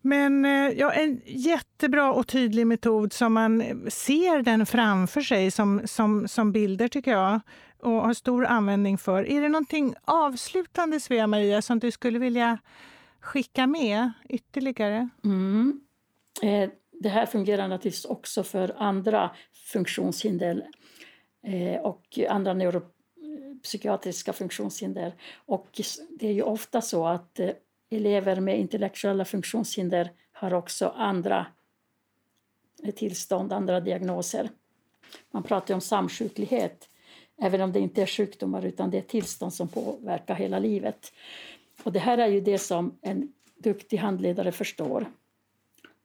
Men 0.00 0.44
eh, 0.44 0.72
ja, 0.78 0.92
en 0.92 1.20
jättebra 1.24 2.12
och 2.12 2.26
tydlig 2.26 2.66
metod 2.66 3.12
som 3.12 3.32
man 3.32 3.62
ser 3.88 4.42
den 4.42 4.66
framför 4.66 5.20
sig 5.20 5.50
som, 5.50 5.80
som, 5.84 6.28
som 6.28 6.52
bilder 6.52 6.88
tycker 6.88 7.10
jag 7.10 7.40
och 7.84 7.92
har 7.92 8.14
stor 8.14 8.46
användning 8.46 8.98
för. 8.98 9.28
Är 9.28 9.40
det 9.40 9.48
någonting 9.48 9.94
avslutande 10.04 11.00
Svea-Maria 11.00 11.62
som 11.62 11.78
du 11.78 11.90
skulle 11.90 12.18
vilja 12.18 12.58
skicka 13.20 13.66
med 13.66 14.12
ytterligare? 14.28 15.08
Mm. 15.24 15.80
Eh, 16.42 16.70
det 17.00 17.08
här 17.08 17.26
fungerar 17.26 17.68
naturligtvis 17.68 18.04
också 18.04 18.42
för 18.42 18.74
andra 18.78 19.30
funktionshinder 19.52 20.66
eh, 21.42 21.80
och 21.80 22.18
andra 22.28 22.54
neuropsykiatriska 22.54 24.32
funktionshinder. 24.32 25.14
Och 25.46 25.80
det 26.18 26.28
är 26.28 26.32
ju 26.32 26.42
ofta 26.42 26.80
så 26.80 27.06
att 27.06 27.40
eh, 27.40 27.50
elever 27.90 28.40
med 28.40 28.60
intellektuella 28.60 29.24
funktionshinder 29.24 30.10
har 30.32 30.54
också 30.54 30.88
andra 30.96 31.46
eh, 32.82 32.94
tillstånd, 32.94 33.52
andra 33.52 33.80
diagnoser. 33.80 34.50
Man 35.30 35.42
pratar 35.42 35.74
om 35.74 35.80
samsjuklighet, 35.80 36.88
även 37.42 37.60
om 37.60 37.72
det 37.72 37.80
inte 37.80 38.02
är 38.02 38.06
sjukdomar 38.06 38.64
utan 38.64 38.90
det 38.90 38.98
är 38.98 39.02
tillstånd 39.02 39.54
som 39.54 39.68
påverkar 39.68 40.34
hela 40.34 40.58
livet. 40.58 41.12
Och 41.82 41.92
det 41.92 41.98
här 41.98 42.18
är 42.18 42.28
ju 42.28 42.40
det 42.40 42.58
som 42.58 42.98
en 43.02 43.32
duktig 43.58 43.96
handledare 43.96 44.52
förstår. 44.52 45.06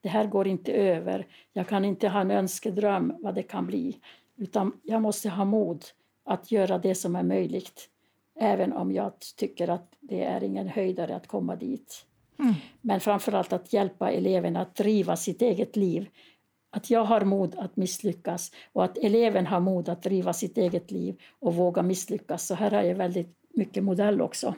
Det 0.01 0.09
här 0.09 0.27
går 0.27 0.47
inte 0.47 0.73
över. 0.73 1.27
Jag 1.53 1.67
kan 1.67 1.85
inte 1.85 2.07
ha 2.07 2.21
en 2.21 2.31
önskedröm 2.31 3.13
vad 3.19 3.35
det 3.35 3.43
kan 3.43 3.65
bli. 3.65 3.97
Utan 4.37 4.79
jag 4.83 5.01
måste 5.01 5.29
ha 5.29 5.45
mod 5.45 5.85
att 6.23 6.51
göra 6.51 6.77
det 6.77 6.95
som 6.95 7.15
är 7.15 7.23
möjligt. 7.23 7.89
Även 8.39 8.73
om 8.73 8.91
jag 8.91 9.11
tycker 9.35 9.67
att 9.67 9.95
det 9.99 10.23
är 10.23 10.43
ingen 10.43 10.67
höjdare 10.67 11.15
att 11.15 11.27
komma 11.27 11.55
dit. 11.55 12.05
Mm. 12.39 12.53
Men 12.81 12.99
framförallt 12.99 13.53
att 13.53 13.73
hjälpa 13.73 14.11
eleven 14.11 14.55
att 14.55 14.75
driva 14.75 15.15
sitt 15.15 15.41
eget 15.41 15.75
liv. 15.75 16.09
Att 16.71 16.89
jag 16.89 17.03
har 17.03 17.21
mod 17.21 17.55
att 17.55 17.75
misslyckas 17.75 18.51
och 18.73 18.83
att 18.83 18.97
eleven 18.97 19.45
har 19.45 19.59
mod 19.59 19.89
att 19.89 20.03
driva 20.03 20.33
sitt 20.33 20.57
eget 20.57 20.91
liv 20.91 21.21
och 21.39 21.55
våga 21.55 21.81
misslyckas. 21.81 22.47
Så 22.47 22.55
här 22.55 22.71
har 22.71 22.81
jag 22.81 22.95
väldigt 22.95 23.35
mycket 23.53 23.83
modell 23.83 24.21
också. 24.21 24.55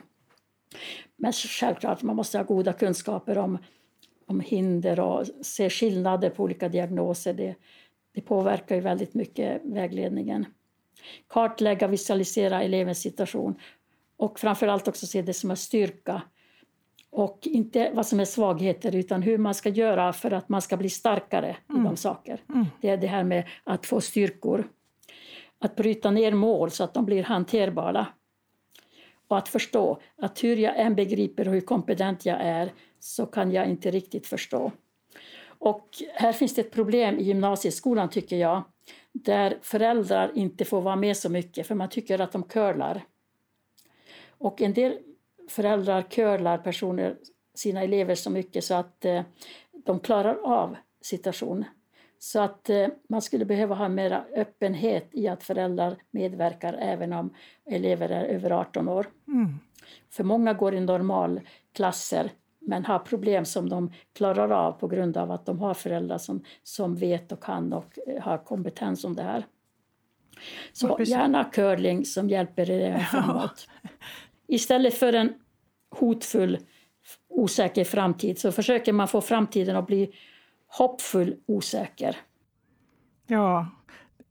Men 1.16 1.32
självklart, 1.32 2.02
man 2.02 2.16
måste 2.16 2.38
ha 2.38 2.44
goda 2.44 2.72
kunskaper 2.72 3.38
om, 3.38 3.58
om 4.26 4.40
hinder 4.40 5.00
och 5.00 5.26
se 5.42 5.70
skillnader 5.70 6.30
på 6.30 6.42
olika 6.42 6.68
diagnoser. 6.68 7.34
Det, 7.34 7.54
det 8.14 8.20
påverkar 8.20 8.74
ju 8.74 8.80
väldigt 8.80 9.14
mycket 9.14 9.60
vägledningen. 9.64 10.46
Kartlägga, 11.28 11.86
visualisera 11.86 12.62
elevens 12.62 13.00
situation 13.00 13.54
och 14.16 14.40
framförallt 14.40 14.88
också 14.88 15.06
se 15.06 15.22
det 15.22 15.34
som 15.34 15.50
en 15.50 15.56
styrka 15.56 16.22
och 17.12 17.38
inte 17.42 17.90
vad 17.94 18.06
som 18.06 18.20
är 18.20 18.24
svagheter 18.24 18.96
utan 18.96 19.22
hur 19.22 19.38
man 19.38 19.54
ska 19.54 19.68
göra 19.68 20.12
för 20.12 20.30
att 20.30 20.48
man 20.48 20.62
ska 20.62 20.76
bli 20.76 20.90
starkare 20.90 21.56
mm. 21.70 21.82
i 21.82 21.84
de 21.84 21.96
saker. 21.96 22.42
Mm. 22.48 22.66
Det 22.80 22.88
är 22.88 22.96
det 22.96 23.06
här 23.06 23.24
med 23.24 23.48
att 23.64 23.86
få 23.86 24.00
styrkor. 24.00 24.68
Att 25.58 25.76
bryta 25.76 26.10
ner 26.10 26.32
mål 26.32 26.70
så 26.70 26.84
att 26.84 26.94
de 26.94 27.04
blir 27.04 27.22
hanterbara 27.22 28.06
och 29.28 29.38
att 29.38 29.48
förstå 29.48 30.00
att 30.16 30.44
hur 30.44 30.56
jag 30.56 30.80
än 30.80 30.94
begriper 30.94 31.44
hur 31.44 31.60
kompetent 31.60 32.26
jag 32.26 32.40
är 32.40 32.72
så 33.00 33.26
kan 33.26 33.52
jag 33.52 33.66
inte 33.66 33.90
riktigt 33.90 34.26
förstå. 34.26 34.72
Och 35.44 35.88
här 36.14 36.32
finns 36.32 36.54
det 36.54 36.60
ett 36.60 36.72
problem 36.72 37.18
i 37.18 37.22
gymnasieskolan 37.22 38.10
tycker 38.10 38.36
jag 38.36 38.62
där 39.12 39.58
föräldrar 39.62 40.32
inte 40.34 40.64
får 40.64 40.80
vara 40.80 40.96
med 40.96 41.16
så 41.16 41.28
mycket 41.28 41.66
för 41.66 41.74
man 41.74 41.88
tycker 41.88 42.20
att 42.20 42.32
de 42.32 42.42
curlar. 42.42 43.04
Och 44.28 44.62
en 44.62 44.74
del 44.74 44.98
föräldrar 45.48 46.02
curlar 46.02 46.58
personer, 46.58 47.16
sina 47.54 47.82
elever 47.82 48.14
så 48.14 48.30
mycket 48.30 48.64
så 48.64 48.74
att 48.74 49.04
eh, 49.04 49.22
de 49.84 50.00
klarar 50.00 50.38
av 50.44 50.76
situationen. 51.00 51.64
Så 52.18 52.40
att 52.40 52.70
eh, 52.70 52.88
man 53.08 53.22
skulle 53.22 53.44
behöva 53.44 53.74
ha 53.74 53.88
mer 53.88 54.24
öppenhet 54.36 55.08
i 55.12 55.28
att 55.28 55.42
föräldrar 55.42 55.96
medverkar 56.10 56.72
även 56.72 57.12
om 57.12 57.34
elever 57.70 58.08
är 58.08 58.24
över 58.24 58.50
18 58.50 58.88
år. 58.88 59.06
Mm. 59.28 59.58
För 60.10 60.24
många 60.24 60.52
går 60.52 60.74
i 60.74 60.80
normalklasser 60.80 62.30
men 62.60 62.84
har 62.84 62.98
problem 62.98 63.44
som 63.44 63.68
de 63.68 63.92
klarar 64.12 64.50
av 64.50 64.72
på 64.72 64.88
grund 64.88 65.16
av 65.16 65.30
att 65.30 65.46
de 65.46 65.58
har 65.58 65.74
föräldrar 65.74 66.18
som, 66.18 66.44
som 66.62 66.96
vet 66.96 67.32
och 67.32 67.42
kan 67.42 67.72
och 67.72 67.98
eh, 68.06 68.22
har 68.22 68.38
kompetens 68.38 69.04
om 69.04 69.16
det 69.16 69.22
här. 69.22 69.46
Så 70.72 70.96
ja, 70.98 71.04
gärna 71.04 71.44
curling 71.44 72.04
som 72.04 72.28
hjälper 72.28 72.70
eleven 72.70 73.00
framåt. 73.00 73.68
Istället 74.52 74.94
för 74.94 75.12
en 75.12 75.34
hotfull, 75.90 76.58
osäker 77.28 77.84
framtid 77.84 78.38
så 78.38 78.52
försöker 78.52 78.92
man 78.92 79.08
få 79.08 79.20
framtiden 79.20 79.76
att 79.76 79.86
bli 79.86 80.14
hoppfull, 80.66 81.36
osäker. 81.46 82.16
Ja, 83.26 83.68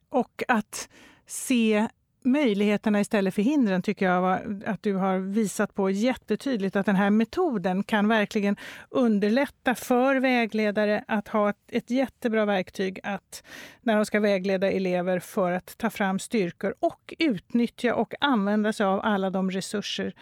och 0.10 0.44
att 0.48 0.90
se 1.26 1.88
möjligheterna 2.24 3.02
istället 3.02 3.34
för 3.34 3.42
hindren 3.42 3.82
tycker 3.82 4.06
jag 4.06 4.40
att 4.66 4.84
du 4.84 4.96
har 4.96 5.18
visat 5.18 5.76
på 5.76 5.90
jättetydligt 5.90 6.76
att 6.76 6.86
den 6.86 6.96
här 6.96 7.10
metoden 7.10 7.84
kan 7.84 8.08
verkligen 8.08 8.56
underlätta 8.90 9.76
för 9.76 10.16
vägledare 10.16 11.04
att 11.08 11.28
ha 11.28 11.50
ett, 11.50 11.58
ett 11.68 11.90
jättebra 11.90 12.46
verktyg 12.46 13.00
att 13.04 13.44
när 13.82 13.96
de 13.96 14.06
ska 14.06 14.20
vägleda 14.20 14.72
elever 14.72 15.20
för 15.20 15.52
att 15.52 15.78
ta 15.78 15.90
fram 15.90 16.20
styrkor 16.20 16.76
och 16.80 17.14
utnyttja 17.20 17.96
och 17.96 18.14
använda 18.20 18.74
sig 18.74 18.86
av 18.86 19.00
alla 19.04 19.30
de 19.30 19.52
resurser 19.52 20.14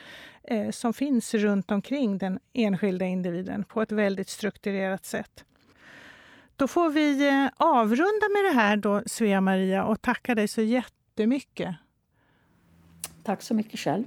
eh, 0.44 0.70
som 0.70 0.94
finns 0.94 1.34
runt 1.34 1.72
omkring 1.72 2.18
den 2.18 2.40
enskilda 2.54 3.06
individen 3.06 3.64
på 3.64 3.82
ett 3.82 3.92
väldigt 3.92 4.30
strukturerat 4.30 5.06
sätt. 5.06 5.46
Då 6.56 6.68
får 6.68 6.90
vi 6.90 7.28
eh, 7.28 7.50
avrunda 7.58 8.30
med 8.34 8.44
det 8.44 8.62
här 8.62 8.78
då, 8.78 9.02
Svea-Maria, 9.06 9.84
och 9.84 10.02
tacka 10.02 10.36
dig 10.36 10.48
så 10.48 10.62
jättemycket. 10.62 11.76
Tack 13.30 13.42
så 13.42 13.54
mycket 13.54 13.80
själv. 13.80 14.04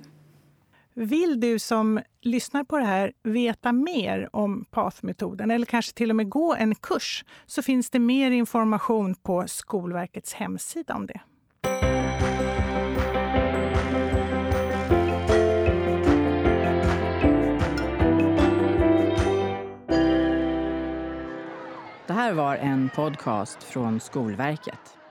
Vill 0.94 1.40
du 1.40 1.58
som 1.58 2.00
lyssnar 2.20 2.64
på 2.64 2.78
det 2.78 2.84
här 2.84 3.12
veta 3.22 3.72
mer 3.72 4.28
om 4.32 4.64
PATH-metoden 4.70 5.50
eller 5.50 5.66
kanske 5.66 5.92
till 5.92 6.10
och 6.10 6.16
med 6.16 6.28
gå 6.28 6.54
en 6.54 6.74
kurs 6.74 7.24
så 7.46 7.62
finns 7.62 7.90
det 7.90 7.98
mer 7.98 8.30
information 8.30 9.14
på 9.14 9.44
Skolverkets 9.46 10.34
hemsida 10.34 10.94
om 10.94 11.06
det. 11.06 11.20
Det 22.06 22.12
här 22.12 22.32
var 22.32 22.56
en 22.56 22.88
podcast 22.88 23.62
från 23.62 24.00
Skolverket. 24.00 25.01